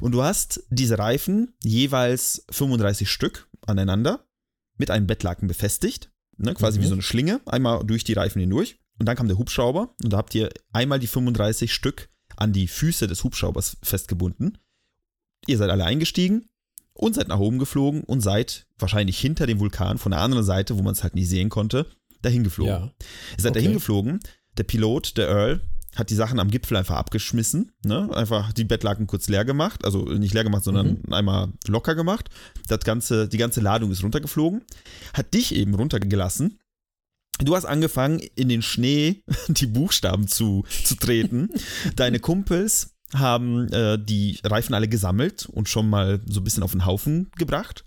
Und 0.00 0.12
du 0.12 0.22
hast 0.22 0.64
diese 0.70 0.98
Reifen 0.98 1.54
jeweils 1.62 2.44
35 2.50 3.08
Stück 3.10 3.48
aneinander 3.66 4.26
mit 4.80 4.90
einem 4.90 5.06
Bettlaken 5.06 5.46
befestigt, 5.46 6.10
ne, 6.36 6.54
quasi 6.54 6.78
Mhm. 6.78 6.82
wie 6.82 6.86
so 6.88 6.94
eine 6.94 7.02
Schlinge, 7.02 7.40
einmal 7.46 7.84
durch 7.86 8.02
die 8.02 8.14
Reifen 8.14 8.40
hindurch. 8.40 8.78
Und 8.98 9.06
dann 9.06 9.16
kam 9.16 9.28
der 9.28 9.38
Hubschrauber 9.38 9.94
und 10.02 10.12
da 10.12 10.16
habt 10.18 10.34
ihr 10.34 10.50
einmal 10.72 10.98
die 10.98 11.06
35 11.06 11.72
Stück 11.72 12.08
an 12.36 12.52
die 12.52 12.66
Füße 12.68 13.06
des 13.06 13.22
Hubschraubers 13.24 13.76
festgebunden. 13.82 14.58
Ihr 15.46 15.56
seid 15.58 15.70
alle 15.70 15.84
eingestiegen 15.84 16.46
und 16.92 17.14
seid 17.14 17.28
nach 17.28 17.38
oben 17.38 17.58
geflogen 17.58 18.02
und 18.04 18.20
seid 18.20 18.66
wahrscheinlich 18.78 19.18
hinter 19.18 19.46
dem 19.46 19.58
Vulkan 19.60 19.96
von 19.98 20.12
der 20.12 20.20
anderen 20.20 20.44
Seite, 20.44 20.76
wo 20.78 20.82
man 20.82 20.92
es 20.92 21.02
halt 21.02 21.14
nicht 21.14 21.28
sehen 21.30 21.48
konnte, 21.48 21.86
dahin 22.22 22.44
geflogen. 22.44 22.72
Ja. 22.72 22.84
Ihr 23.36 23.42
seid 23.42 23.52
Okay. 23.52 23.60
dahin 23.60 23.72
geflogen. 23.74 24.20
Der 24.58 24.64
Pilot, 24.64 25.16
der 25.16 25.28
Earl, 25.28 25.60
hat 25.96 26.10
die 26.10 26.14
Sachen 26.14 26.38
am 26.38 26.50
Gipfel 26.50 26.76
einfach 26.76 26.96
abgeschmissen. 26.96 27.72
Ne? 27.84 28.08
Einfach 28.14 28.52
die 28.52 28.64
Bettlaken 28.64 29.06
kurz 29.06 29.28
leer 29.28 29.44
gemacht. 29.44 29.84
Also 29.84 30.04
nicht 30.04 30.34
leer 30.34 30.44
gemacht, 30.44 30.64
sondern 30.64 31.02
einmal 31.10 31.48
locker 31.66 31.94
gemacht. 31.94 32.28
Das 32.68 32.80
ganze, 32.80 33.28
die 33.28 33.38
ganze 33.38 33.60
Ladung 33.60 33.90
ist 33.90 34.02
runtergeflogen. 34.02 34.62
Hat 35.14 35.34
dich 35.34 35.54
eben 35.54 35.74
runtergelassen. 35.74 36.58
Du 37.38 37.56
hast 37.56 37.64
angefangen, 37.64 38.20
in 38.34 38.48
den 38.48 38.62
Schnee 38.62 39.22
die 39.48 39.66
Buchstaben 39.66 40.28
zu, 40.28 40.64
zu 40.84 40.94
treten. 40.94 41.48
Deine 41.96 42.20
Kumpels 42.20 42.94
haben 43.14 43.68
äh, 43.72 43.98
die 43.98 44.38
Reifen 44.44 44.74
alle 44.74 44.88
gesammelt 44.88 45.46
und 45.46 45.68
schon 45.68 45.88
mal 45.88 46.20
so 46.26 46.40
ein 46.40 46.44
bisschen 46.44 46.62
auf 46.62 46.72
den 46.72 46.86
Haufen 46.86 47.30
gebracht. 47.36 47.84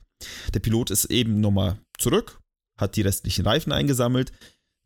Der 0.54 0.60
Pilot 0.60 0.92
ist 0.92 1.06
eben 1.06 1.40
nochmal 1.40 1.78
zurück, 1.98 2.40
hat 2.78 2.96
die 2.96 3.02
restlichen 3.02 3.46
Reifen 3.46 3.72
eingesammelt, 3.72 4.32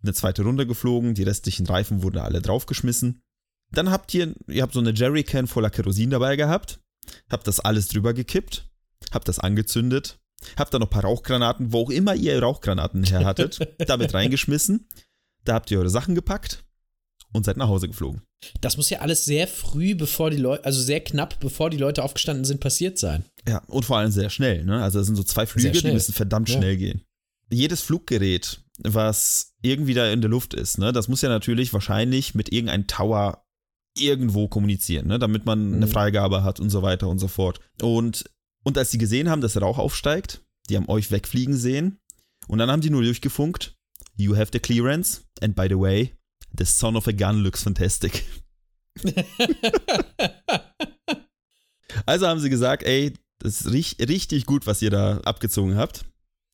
eine 0.08 0.14
zweite 0.14 0.44
Runde 0.44 0.66
geflogen, 0.66 1.14
die 1.14 1.24
restlichen 1.24 1.66
Reifen 1.68 2.02
wurden 2.04 2.18
alle 2.20 2.42
draufgeschmissen. 2.42 3.22
Dann 3.72 3.92
habt 3.92 4.14
ihr, 4.14 4.34
ihr 4.48 4.62
habt 4.64 4.74
so 4.74 4.80
eine 4.80 4.94
Jerrycan 4.94 5.48
voller 5.48 5.70
Kerosin 5.70 6.10
dabei 6.10 6.36
gehabt, 6.38 6.80
habt 7.30 7.48
das 7.48 7.60
alles 7.60 7.90
drüber 7.90 8.14
gekippt, 8.14 8.70
habt 9.12 9.28
das 9.28 9.40
angezündet, 9.40 10.20
habt 10.56 10.74
dann 10.74 10.80
noch 10.82 10.88
ein 10.88 10.92
paar 10.92 11.04
Rauchgranaten, 11.04 11.74
wo 11.74 11.82
auch 11.84 11.90
immer 11.90 12.16
ihr 12.16 12.42
Rauchgranaten 12.42 13.04
her 13.04 13.26
hattet, 13.26 13.60
damit 13.88 14.14
reingeschmissen. 14.14 14.88
Da 15.44 15.54
habt 15.56 15.70
ihr 15.72 15.80
eure 15.80 15.90
Sachen 15.90 16.16
gepackt 16.16 16.64
und 17.34 17.46
seid 17.46 17.58
nach 17.58 17.68
Hause 17.68 17.88
geflogen. 17.88 18.22
Das 18.62 18.78
muss 18.78 18.90
ja 18.90 19.00
alles 19.00 19.26
sehr 19.26 19.48
früh, 19.48 19.96
bevor 19.96 20.30
die 20.30 20.38
Leute, 20.38 20.64
also 20.64 20.82
sehr 20.82 21.02
knapp, 21.02 21.40
bevor 21.40 21.70
die 21.70 21.78
Leute 21.78 22.04
aufgestanden 22.04 22.46
sind, 22.46 22.60
passiert 22.62 22.98
sein. 23.00 23.26
Ja, 23.48 23.60
und 23.68 23.84
vor 23.84 23.98
allem 23.98 24.12
sehr 24.12 24.30
schnell, 24.30 24.64
ne? 24.64 24.82
Also 24.82 25.00
es 25.00 25.08
sind 25.08 25.16
so 25.16 25.24
zwei 25.24 25.46
Flüge, 25.46 25.72
die 25.72 25.92
müssen 25.92 26.14
verdammt 26.14 26.50
Ja. 26.50 26.58
schnell 26.58 26.78
gehen. 26.78 27.02
Jedes 27.52 27.82
Fluggerät, 27.82 28.60
was 28.84 29.54
irgendwie 29.62 29.94
da 29.94 30.10
in 30.12 30.22
der 30.22 30.30
Luft 30.30 30.54
ist, 30.54 30.78
ne, 30.78 30.92
das 30.94 31.08
muss 31.08 31.22
ja 31.22 31.30
natürlich 31.30 31.74
wahrscheinlich 31.74 32.36
mit 32.36 32.52
irgendeinem 32.52 32.88
Tower 32.88 33.44
irgendwo 33.98 34.48
kommunizieren, 34.48 35.08
ne, 35.08 35.18
damit 35.20 35.46
man 35.46 35.74
eine 35.76 35.86
Mhm. 35.88 35.92
Freigabe 35.92 36.44
hat 36.44 36.60
und 36.60 36.70
so 36.70 36.82
weiter 36.84 37.08
und 37.08 37.20
so 37.20 37.28
fort. 37.28 37.60
Und, 37.82 38.30
und 38.64 38.78
als 38.78 38.92
die 38.92 38.98
gesehen 39.00 39.30
haben, 39.30 39.42
dass 39.42 39.54
der 39.54 39.64
Rauch 39.64 39.80
aufsteigt, 39.80 40.42
die 40.70 40.76
haben 40.78 40.90
euch 40.90 41.10
wegfliegen 41.12 41.56
sehen 41.58 42.00
und 42.48 42.60
dann 42.60 42.70
haben 42.70 42.82
die 42.82 42.90
nur 42.92 43.02
durchgefunkt, 43.02 43.76
you 44.16 44.36
have 44.36 44.50
the 44.54 44.60
clearance 44.60 45.22
and 45.42 45.56
by 45.56 45.68
the 45.68 45.80
way, 45.80 46.16
the 46.58 46.66
son 46.66 46.96
of 46.96 47.08
a 47.08 47.12
gun 47.12 47.42
looks 47.44 47.64
fantastic. 47.64 48.24
Also 52.06 52.28
haben 52.28 52.40
sie 52.40 52.50
gesagt, 52.50 52.84
ey, 52.84 53.14
das 53.40 53.62
ist 53.62 53.72
richtig 54.08 54.46
gut, 54.46 54.66
was 54.68 54.82
ihr 54.82 54.90
da 54.90 55.18
abgezogen 55.22 55.76
habt. 55.76 56.06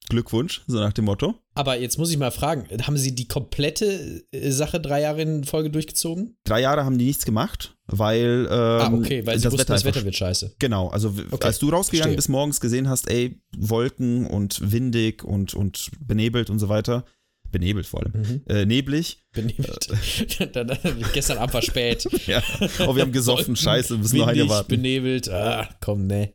Glückwunsch, 0.09 0.61
so 0.67 0.79
nach 0.79 0.93
dem 0.93 1.05
Motto. 1.05 1.35
Aber 1.55 1.79
jetzt 1.79 1.97
muss 1.97 2.11
ich 2.11 2.17
mal 2.17 2.31
fragen, 2.31 2.67
haben 2.85 2.97
sie 2.97 3.15
die 3.15 3.27
komplette 3.27 4.23
äh, 4.31 4.51
Sache 4.51 4.79
drei 4.79 5.01
Jahre 5.01 5.21
in 5.21 5.43
Folge 5.43 5.69
durchgezogen? 5.69 6.35
Drei 6.43 6.61
Jahre 6.61 6.83
haben 6.83 6.97
die 6.97 7.05
nichts 7.05 7.25
gemacht, 7.25 7.77
weil, 7.87 8.45
ähm, 8.49 8.51
ah, 8.51 8.91
okay, 8.93 9.25
weil 9.25 9.39
sie 9.39 9.45
wussten, 9.51 9.67
das 9.67 9.83
einfach 9.85 9.95
Wetter 9.95 10.05
wird 10.05 10.15
scheiße. 10.15 10.55
Genau, 10.59 10.89
also 10.89 11.13
Okay, 11.31 11.45
als 11.47 11.59
du 11.59 11.69
rausgegangen 11.69 12.03
verstehe. 12.13 12.15
bist 12.17 12.29
morgens 12.29 12.59
gesehen 12.59 12.89
hast, 12.89 13.09
ey, 13.09 13.41
Wolken 13.57 14.27
und 14.27 14.71
windig 14.71 15.23
und, 15.23 15.53
und 15.53 15.89
benebelt 15.99 16.49
und 16.49 16.59
so 16.59 16.69
weiter. 16.69 17.05
Benebelt 17.51 17.85
vor 17.85 18.01
allem. 18.01 18.13
Mhm. 18.13 18.41
Äh, 18.47 18.65
neblig. 18.65 19.23
Benebelt. 19.31 19.87
dann, 20.53 20.75
gestern 21.13 21.37
Abend 21.37 21.53
war 21.53 21.61
spät. 21.61 22.07
Ja. 22.27 22.41
Oh, 22.87 22.95
wir 22.95 23.03
haben 23.03 23.11
gesoffen, 23.13 23.55
scheiße, 23.55 23.97
müssen 23.97 24.17
noch 24.17 24.27
eine 24.27 24.39
windig, 24.39 24.49
warten. 24.51 24.69
benebelt. 24.69 25.29
Ah, 25.29 25.69
komm, 25.79 26.07
ne. 26.07 26.33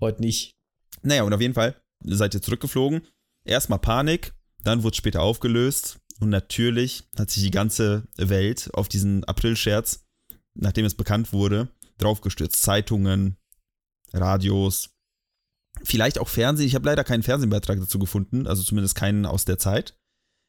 Heute 0.00 0.20
nicht. 0.22 0.56
Naja, 1.02 1.22
und 1.22 1.32
auf 1.32 1.40
jeden 1.40 1.54
Fall 1.54 1.76
seid 2.04 2.34
ihr 2.34 2.42
zurückgeflogen. 2.42 3.02
Erstmal 3.44 3.78
Panik, 3.78 4.32
dann 4.64 4.82
wurde 4.82 4.92
es 4.92 4.96
später 4.98 5.22
aufgelöst. 5.22 5.98
Und 6.20 6.28
natürlich 6.28 7.04
hat 7.18 7.30
sich 7.30 7.42
die 7.42 7.50
ganze 7.50 8.04
Welt 8.16 8.70
auf 8.74 8.88
diesen 8.88 9.24
Aprilscherz, 9.24 10.04
nachdem 10.54 10.84
es 10.84 10.94
bekannt 10.94 11.32
wurde, 11.32 11.68
draufgestürzt. 11.98 12.60
Zeitungen, 12.62 13.36
Radios, 14.12 14.90
vielleicht 15.82 16.18
auch 16.18 16.28
Fernsehen. 16.28 16.66
Ich 16.66 16.74
habe 16.74 16.86
leider 16.86 17.04
keinen 17.04 17.22
Fernsehbeitrag 17.22 17.78
dazu 17.80 17.98
gefunden, 17.98 18.46
also 18.46 18.62
zumindest 18.62 18.94
keinen 18.96 19.24
aus 19.24 19.44
der 19.46 19.58
Zeit. 19.58 19.96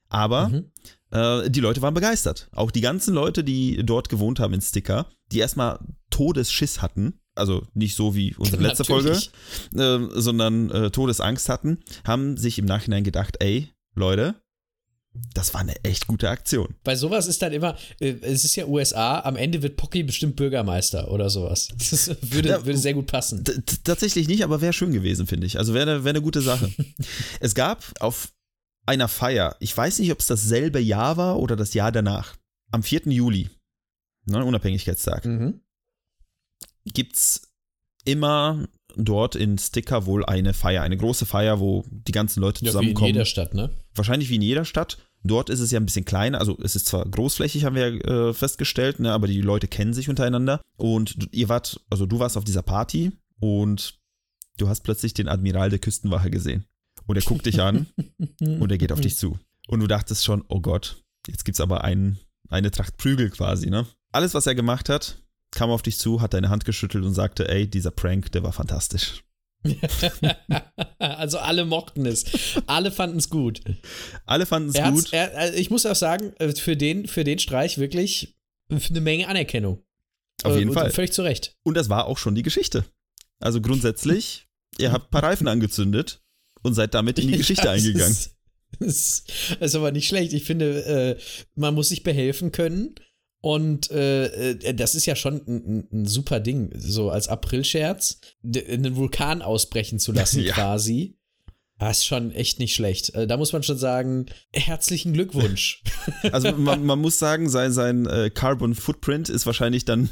Aber 0.10 0.50
Mhm. 0.50 0.72
äh, 1.12 1.50
die 1.50 1.62
Leute 1.62 1.82
waren 1.82 1.94
begeistert. 1.94 2.50
Auch 2.52 2.72
die 2.72 2.82
ganzen 2.82 3.14
Leute, 3.14 3.46
die 3.46 3.86
dort 3.86 4.10
gewohnt 4.10 4.42
haben 4.42 4.54
in 4.54 4.62
Sticker, 4.62 5.10
die 5.32 5.40
erstmal 5.40 5.80
Todesschiss 6.10 6.82
hatten, 6.82 7.21
also 7.36 7.66
nicht 7.74 7.96
so 7.96 8.16
wie 8.16 8.36
unsere 8.36 8.62
letzte 8.64 8.84
Folge, 8.84 9.12
äh, 9.12 10.00
sondern 10.14 10.70
äh, 10.72 10.92
Todesangst 10.92 11.50
hatten, 11.50 11.80
haben 12.06 12.38
sich 12.38 12.60
im 12.60 12.66
Nachhinein 12.66 13.04
gedacht, 13.04 13.38
ey, 13.40 13.70
Leute, 13.96 14.36
das 15.34 15.54
war 15.54 15.62
eine 15.62 15.76
echt 15.84 16.08
gute 16.08 16.30
Aktion. 16.30 16.76
Bei 16.84 16.96
sowas 16.96 17.28
ist 17.28 17.42
dann 17.42 17.52
immer, 17.52 17.78
äh, 18.00 18.16
es 18.22 18.46
ist 18.46 18.56
ja 18.56 18.66
USA, 18.66 19.20
am 19.20 19.36
Ende 19.36 19.62
wird 19.62 19.76
Pocky 19.76 20.04
bestimmt 20.04 20.36
Bürgermeister 20.38 21.12
oder 21.12 21.30
sowas. 21.30 21.70
Das 21.92 22.10
würde, 22.22 22.50
ja, 22.50 22.66
würde 22.66 22.80
sehr 22.80 22.94
gut 22.94 23.08
passen. 23.08 23.44
Tatsächlich 23.84 24.28
nicht, 24.28 24.44
aber 24.44 24.62
wäre 24.62 24.72
schön 24.72 24.94
gewesen, 24.94 25.28
finde 25.28 25.48
ich. 25.48 25.58
Also 25.58 25.74
wäre 25.74 26.04
wär 26.06 26.10
eine 26.10 26.22
gute 26.22 26.42
Sache. 26.42 26.72
es 27.42 27.56
gab 27.56 27.84
auf 28.00 28.32
einer 28.86 29.08
Feier, 29.08 29.58
ich 29.60 29.76
weiß 29.76 30.00
nicht, 30.00 30.12
ob 30.12 30.20
es 30.20 30.28
dasselbe 30.28 30.80
Jahr 30.80 31.18
war 31.18 31.40
oder 31.40 31.56
das 31.56 31.74
Jahr 31.74 31.92
danach, 31.92 32.38
am 32.72 32.82
4. 32.82 33.02
Juli, 33.06 33.50
ne, 34.26 34.44
Unabhängigkeitstag, 34.44 35.26
mhm. 35.26 35.62
Gibt 36.86 37.16
es 37.16 37.42
immer 38.06 38.68
dort 38.96 39.36
in 39.36 39.58
Sticker 39.58 40.06
wohl 40.06 40.26
eine 40.26 40.54
Feier, 40.54 40.82
eine 40.82 40.98
große 40.98 41.26
Feier, 41.26 41.60
wo 41.60 41.86
die 41.90 42.12
ganzen 42.12 42.42
Leute 42.42 42.66
zusammenkommen. 42.66 42.96
Ja, 42.96 43.02
wie 43.02 43.10
in 43.10 43.16
jeder 43.16 43.26
Stadt, 43.26 43.54
ne? 43.54 43.70
Wahrscheinlich 43.96 44.30
wie 44.30 44.36
in 44.36 44.42
jeder 44.42 44.66
Stadt. 44.66 44.98
Dort 45.24 45.50
ist 45.50 45.60
es 45.60 45.70
ja 45.70 45.80
ein 45.80 45.86
bisschen 45.86 46.06
kleiner, 46.06 46.40
also 46.40 46.58
es 46.64 46.76
ist 46.76 46.88
zwar 46.88 47.06
großflächig, 47.06 47.64
haben 47.64 47.76
wir 47.76 48.04
äh, 48.06 48.34
festgestellt, 48.34 49.00
ne, 49.00 49.12
aber 49.12 49.28
die 49.28 49.42
Leute 49.42 49.68
kennen 49.68 49.94
sich 49.94 50.10
untereinander. 50.10 50.62
Und 50.78 51.28
ihr 51.32 51.48
wart, 51.48 51.80
also 51.92 52.08
du 52.08 52.20
warst 52.20 52.38
auf 52.38 52.44
dieser 52.44 52.64
Party 52.64 53.12
und 53.40 54.00
du 54.58 54.68
hast 54.68 54.82
plötzlich 54.82 55.14
den 55.14 55.28
Admiral 55.28 55.70
der 55.70 55.80
Küstenwache 55.80 56.32
gesehen. 56.32 56.66
Und 57.06 57.18
er 57.18 57.22
guckt 57.22 57.46
dich 57.46 57.62
an 57.62 57.88
und 58.42 58.72
er 58.72 58.78
geht 58.80 58.92
auf 58.92 59.02
dich 59.02 59.16
zu. 59.16 59.38
Und 59.68 59.80
du 59.80 59.88
dachtest 59.88 60.26
schon, 60.26 60.44
oh 60.48 60.60
Gott, 60.60 61.04
jetzt 61.28 61.46
gibt 61.46 61.56
es 61.56 61.62
aber 61.62 61.84
einen, 61.84 62.20
eine 62.50 62.72
Tracht 62.72 62.98
Prügel 62.98 63.30
quasi, 63.30 63.70
ne? 63.70 63.86
Alles, 64.12 64.34
was 64.34 64.48
er 64.48 64.56
gemacht 64.56 64.90
hat, 64.90 65.22
kam 65.52 65.70
auf 65.70 65.82
dich 65.82 65.98
zu, 65.98 66.22
hat 66.22 66.34
deine 66.34 66.50
Hand 66.50 66.66
geschüttelt 66.66 67.04
und 67.04 67.14
sagte, 67.14 67.48
ey, 67.50 67.68
dieser 67.68 67.92
Prank, 67.92 68.32
der 68.32 68.44
war 68.44 68.54
fantastisch. 68.54 69.24
also 71.00 71.38
alle 71.38 71.66
mochten 71.66 72.06
es. 72.06 72.26
Alle 72.66 72.92
fanden 72.92 73.18
es 73.18 73.30
gut. 73.30 73.62
Alle 74.26 74.46
fanden 74.46 74.70
es 74.70 74.82
gut. 74.82 75.14
Er, 75.14 75.38
also 75.38 75.58
ich 75.58 75.70
muss 75.70 75.86
auch 75.86 75.96
sagen, 75.96 76.34
äh, 76.40 76.54
für 76.56 76.76
den, 76.76 77.08
für 77.08 77.24
den 77.24 77.38
Streich 77.38 77.78
wirklich 77.78 78.36
eine 78.70 79.02
Menge 79.02 79.28
Anerkennung. 79.28 79.84
Auf 80.44 80.58
jeden 80.58 80.70
und, 80.70 80.76
Fall. 80.76 80.92
Völlig 80.92 81.14
zu 81.14 81.22
Recht. 81.22 81.56
Und 81.64 81.76
das 81.76 81.90
war 81.90 82.06
auch 82.06 82.18
schon 82.18 82.34
die 82.34 82.44
Geschichte. 82.44 82.86
Also 83.40 83.62
grundsätzlich, 83.62 84.48
ihr 84.80 84.92
habt 84.92 85.08
ein 85.08 85.12
paar 85.12 85.24
Reifen 85.24 85.48
angezündet 85.48 86.24
und 86.64 86.74
seid 86.74 86.94
damit 86.94 87.20
in 87.20 87.28
die 87.28 87.38
Geschichte 87.38 87.66
ja, 87.66 87.72
eingegangen. 87.72 88.12
Ist, 88.12 88.36
das 88.80 89.26
ist 89.60 89.76
aber 89.76 89.92
nicht 89.92 90.08
schlecht. 90.08 90.34
Ich 90.34 90.46
finde, 90.46 90.86
äh, 90.86 91.22
man 91.56 91.76
muss 91.76 91.90
sich 91.90 92.04
behelfen 92.04 92.52
können. 92.52 92.96
Und 93.42 93.90
äh, 93.90 94.52
äh, 94.52 94.74
das 94.74 94.94
ist 94.94 95.08
ja 95.08 95.16
schon 95.16 95.42
ein, 95.48 95.88
ein, 95.92 96.06
super 96.06 96.40
Ding, 96.40 96.72
so 96.78 97.10
als 97.10 97.28
Aprilscherz, 97.28 98.20
einen 98.44 98.96
Vulkan 98.96 99.42
ausbrechen 99.42 99.98
zu 99.98 100.12
lassen 100.12 100.42
ja. 100.44 100.54
quasi. 100.54 101.18
Das 101.80 102.00
ist 102.00 102.06
schon 102.06 102.32
echt 102.32 102.60
nicht 102.60 102.76
schlecht. 102.76 103.16
Äh, 103.16 103.26
da 103.26 103.38
muss 103.38 103.54
man 103.54 103.64
schon 103.64 103.80
sagen, 103.80 104.28
herzlichen 104.54 105.14
Glückwunsch. 105.14 105.84
Also 106.32 106.52
man, 106.52 106.86
man 106.86 107.00
muss 107.00 107.18
sagen, 107.18 107.50
sein, 107.50 107.74
sein 107.74 108.06
äh, 108.06 108.30
Carbon 108.30 108.76
Footprint 108.76 109.30
ist 109.30 109.48
wahrscheinlich 109.48 109.86
dann 109.86 110.10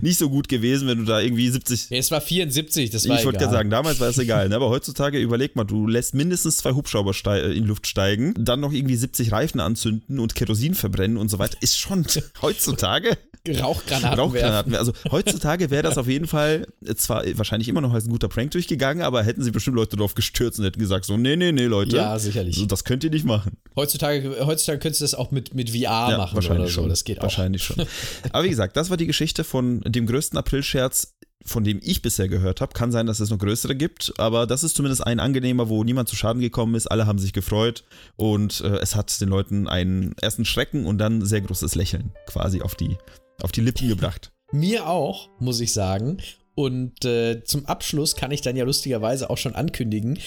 nicht 0.00 0.18
so 0.18 0.30
gut 0.30 0.48
gewesen, 0.48 0.88
wenn 0.88 0.98
du 0.98 1.04
da 1.04 1.20
irgendwie 1.20 1.48
70. 1.48 1.90
Ja, 1.90 1.98
es 1.98 2.10
war 2.10 2.20
74, 2.20 2.90
das 2.90 3.08
war 3.08 3.18
Ich 3.18 3.24
wollte 3.24 3.38
gerade 3.38 3.52
sagen, 3.52 3.70
damals 3.70 4.00
war 4.00 4.08
es 4.08 4.18
egal, 4.18 4.48
ne? 4.48 4.56
aber 4.56 4.70
heutzutage 4.70 5.18
überleg 5.18 5.56
mal, 5.56 5.64
du 5.64 5.86
lässt 5.86 6.14
mindestens 6.14 6.58
zwei 6.58 6.72
Hubschrauber 6.72 7.12
äh, 7.26 7.56
in 7.56 7.64
Luft 7.64 7.86
steigen, 7.86 8.34
dann 8.38 8.60
noch 8.60 8.72
irgendwie 8.72 8.96
70 8.96 9.32
Reifen 9.32 9.60
anzünden 9.60 10.18
und 10.18 10.34
Kerosin 10.34 10.74
verbrennen 10.74 11.16
und 11.16 11.30
so 11.30 11.38
weiter. 11.38 11.58
Ist 11.60 11.78
schon 11.78 12.06
heutzutage 12.42 13.16
Rauchgranaten, 13.54 14.18
Rauchgranaten 14.18 14.74
Also 14.74 14.92
heutzutage 15.10 15.70
wäre 15.70 15.82
das 15.82 15.98
auf 15.98 16.08
jeden 16.08 16.26
Fall 16.26 16.66
zwar 16.96 17.24
wahrscheinlich 17.38 17.68
immer 17.68 17.80
noch 17.80 17.92
als 17.92 18.06
ein 18.06 18.10
guter 18.10 18.28
Prank 18.28 18.50
durchgegangen, 18.52 19.02
aber 19.02 19.22
hätten 19.22 19.42
sie 19.42 19.50
bestimmt 19.50 19.76
Leute 19.76 19.96
drauf 19.96 20.14
gestürzt 20.14 20.58
und 20.58 20.64
hätten 20.64 20.80
gesagt 20.80 21.04
so, 21.04 21.16
nee, 21.16 21.36
nee, 21.36 21.52
nee, 21.52 21.66
Leute. 21.66 21.96
Ja, 21.96 22.18
sicherlich. 22.18 22.56
So, 22.56 22.66
das 22.66 22.84
könnt 22.84 23.04
ihr 23.04 23.10
nicht 23.10 23.24
machen. 23.24 23.56
Heutzutage, 23.76 24.44
heutzutage 24.44 24.78
könntest 24.78 25.00
du 25.00 25.04
das 25.04 25.14
auch 25.14 25.30
mit, 25.30 25.54
mit 25.54 25.70
VR 25.70 26.10
ja, 26.10 26.18
machen 26.18 26.34
wahrscheinlich 26.34 26.62
oder 26.62 26.68
so. 26.68 26.80
Schon. 26.82 26.88
Das 26.88 27.04
geht 27.04 27.18
auch. 27.18 27.24
Wahrscheinlich 27.24 27.62
schon. 27.62 27.86
Aber 28.32 28.44
wie 28.44 28.50
gesagt, 28.50 28.76
das 28.76 28.90
war 28.90 28.96
die 28.96 29.06
Geschichte 29.06 29.44
von 29.44 29.65
dem 29.82 30.06
größten 30.06 30.38
Aprilscherz 30.38 31.16
von 31.46 31.64
dem 31.64 31.80
ich 31.82 32.02
bisher 32.02 32.28
gehört 32.28 32.60
habe. 32.60 32.72
Kann 32.72 32.92
sein, 32.92 33.06
dass 33.06 33.20
es 33.20 33.30
noch 33.30 33.38
größere 33.38 33.76
gibt, 33.76 34.12
aber 34.18 34.46
das 34.46 34.64
ist 34.64 34.76
zumindest 34.76 35.06
ein 35.06 35.20
angenehmer, 35.20 35.68
wo 35.68 35.84
niemand 35.84 36.08
zu 36.08 36.16
Schaden 36.16 36.42
gekommen 36.42 36.74
ist. 36.74 36.88
Alle 36.88 37.06
haben 37.06 37.18
sich 37.18 37.32
gefreut 37.32 37.84
und 38.16 38.60
äh, 38.60 38.78
es 38.78 38.94
hat 38.94 39.20
den 39.20 39.28
Leuten 39.28 39.68
einen 39.68 40.14
ersten 40.20 40.44
Schrecken 40.44 40.86
und 40.86 40.98
dann 40.98 41.24
sehr 41.24 41.40
großes 41.40 41.74
Lächeln 41.74 42.12
quasi 42.26 42.62
auf 42.62 42.74
die 42.74 42.98
auf 43.42 43.52
die 43.52 43.60
Lippen 43.60 43.88
gebracht. 43.88 44.32
Mir 44.52 44.88
auch, 44.88 45.28
muss 45.38 45.60
ich 45.60 45.72
sagen. 45.72 46.18
Und 46.54 47.04
äh, 47.04 47.44
zum 47.44 47.66
Abschluss 47.66 48.16
kann 48.16 48.30
ich 48.30 48.40
dann 48.40 48.56
ja 48.56 48.64
lustigerweise 48.64 49.28
auch 49.28 49.36
schon 49.36 49.54
ankündigen, 49.54 50.18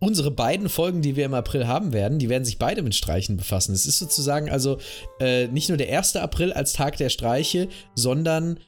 unsere 0.00 0.30
beiden 0.30 0.68
Folgen, 0.68 1.02
die 1.02 1.16
wir 1.16 1.24
im 1.24 1.34
April 1.34 1.66
haben 1.66 1.92
werden, 1.92 2.18
die 2.18 2.28
werden 2.28 2.44
sich 2.44 2.58
beide 2.58 2.82
mit 2.82 2.94
Streichen 2.94 3.36
befassen. 3.36 3.74
Es 3.74 3.86
ist 3.86 3.98
sozusagen 3.98 4.50
also 4.50 4.78
äh, 5.20 5.48
nicht 5.48 5.68
nur 5.68 5.78
der 5.78 5.96
1. 5.96 6.16
April 6.16 6.52
als 6.52 6.72
Tag 6.72 6.96
der 6.96 7.08
Streiche, 7.08 7.68
sondern 7.94 8.60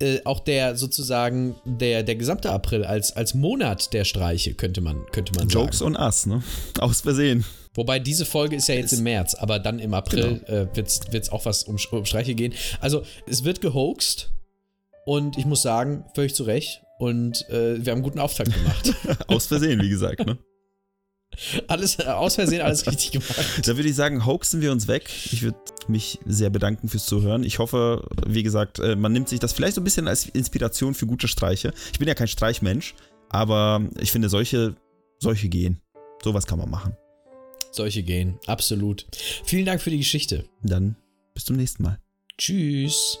äh, 0.00 0.20
auch 0.24 0.40
der 0.40 0.76
sozusagen 0.76 1.56
der, 1.64 2.04
der 2.04 2.14
gesamte 2.14 2.50
April 2.50 2.84
als, 2.84 3.16
als 3.16 3.34
Monat 3.34 3.92
der 3.92 4.04
Streiche, 4.04 4.54
könnte 4.54 4.80
man, 4.80 5.04
könnte 5.10 5.32
man 5.34 5.48
Jokes 5.48 5.78
sagen. 5.78 5.96
on 5.96 6.02
us, 6.02 6.26
ne? 6.26 6.42
Aus 6.78 7.00
Versehen. 7.00 7.44
Wobei 7.74 7.98
diese 7.98 8.24
Folge 8.24 8.56
ist 8.56 8.68
ja 8.68 8.74
jetzt 8.74 8.92
im 8.92 9.02
März, 9.02 9.34
aber 9.34 9.58
dann 9.58 9.78
im 9.78 9.94
April 9.94 10.40
genau. 10.46 10.62
äh, 10.62 10.76
wird 10.76 11.14
es 11.14 11.30
auch 11.30 11.44
was 11.44 11.64
um, 11.64 11.76
um 11.90 12.04
Streiche 12.04 12.34
gehen. 12.34 12.54
Also 12.80 13.02
es 13.26 13.44
wird 13.44 13.60
gehoxt 13.60 14.30
und 15.04 15.38
ich 15.38 15.46
muss 15.46 15.62
sagen, 15.62 16.04
völlig 16.14 16.34
zu 16.34 16.44
Recht. 16.44 16.82
Und 16.98 17.48
äh, 17.48 17.84
wir 17.84 17.92
haben 17.92 17.98
einen 17.98 18.02
guten 18.02 18.18
Auftakt 18.18 18.52
gemacht. 18.52 18.92
Aus 19.28 19.46
Versehen, 19.46 19.80
wie 19.80 19.88
gesagt, 19.88 20.26
ne? 20.26 20.38
Alles, 21.66 21.98
äh, 21.98 22.04
aus 22.04 22.34
Versehen 22.36 22.62
alles 22.62 22.86
richtig 22.86 23.12
gemacht. 23.12 23.34
Da 23.64 23.76
würde 23.76 23.88
ich 23.88 23.94
sagen, 23.94 24.26
hoaxen 24.26 24.60
wir 24.60 24.72
uns 24.72 24.88
weg. 24.88 25.10
Ich 25.32 25.42
würde 25.42 25.58
mich 25.86 26.18
sehr 26.26 26.50
bedanken 26.50 26.88
fürs 26.88 27.06
Zuhören. 27.06 27.44
Ich 27.44 27.58
hoffe, 27.58 28.08
wie 28.26 28.42
gesagt, 28.42 28.78
äh, 28.78 28.96
man 28.96 29.12
nimmt 29.12 29.28
sich 29.28 29.40
das 29.40 29.52
vielleicht 29.52 29.74
so 29.74 29.80
ein 29.80 29.84
bisschen 29.84 30.08
als 30.08 30.26
Inspiration 30.26 30.94
für 30.94 31.06
gute 31.06 31.28
Streiche. 31.28 31.72
Ich 31.92 31.98
bin 31.98 32.08
ja 32.08 32.14
kein 32.14 32.28
Streichmensch, 32.28 32.94
aber 33.28 33.82
ich 34.00 34.12
finde, 34.12 34.28
solche, 34.28 34.74
solche 35.18 35.48
gehen. 35.48 35.80
Sowas 36.22 36.46
kann 36.46 36.58
man 36.58 36.70
machen. 36.70 36.96
Solche 37.70 38.02
gehen, 38.02 38.38
absolut. 38.46 39.06
Vielen 39.44 39.66
Dank 39.66 39.80
für 39.80 39.90
die 39.90 39.98
Geschichte. 39.98 40.44
Dann 40.62 40.96
bis 41.34 41.44
zum 41.44 41.56
nächsten 41.56 41.82
Mal. 41.82 42.00
Tschüss. 42.36 43.20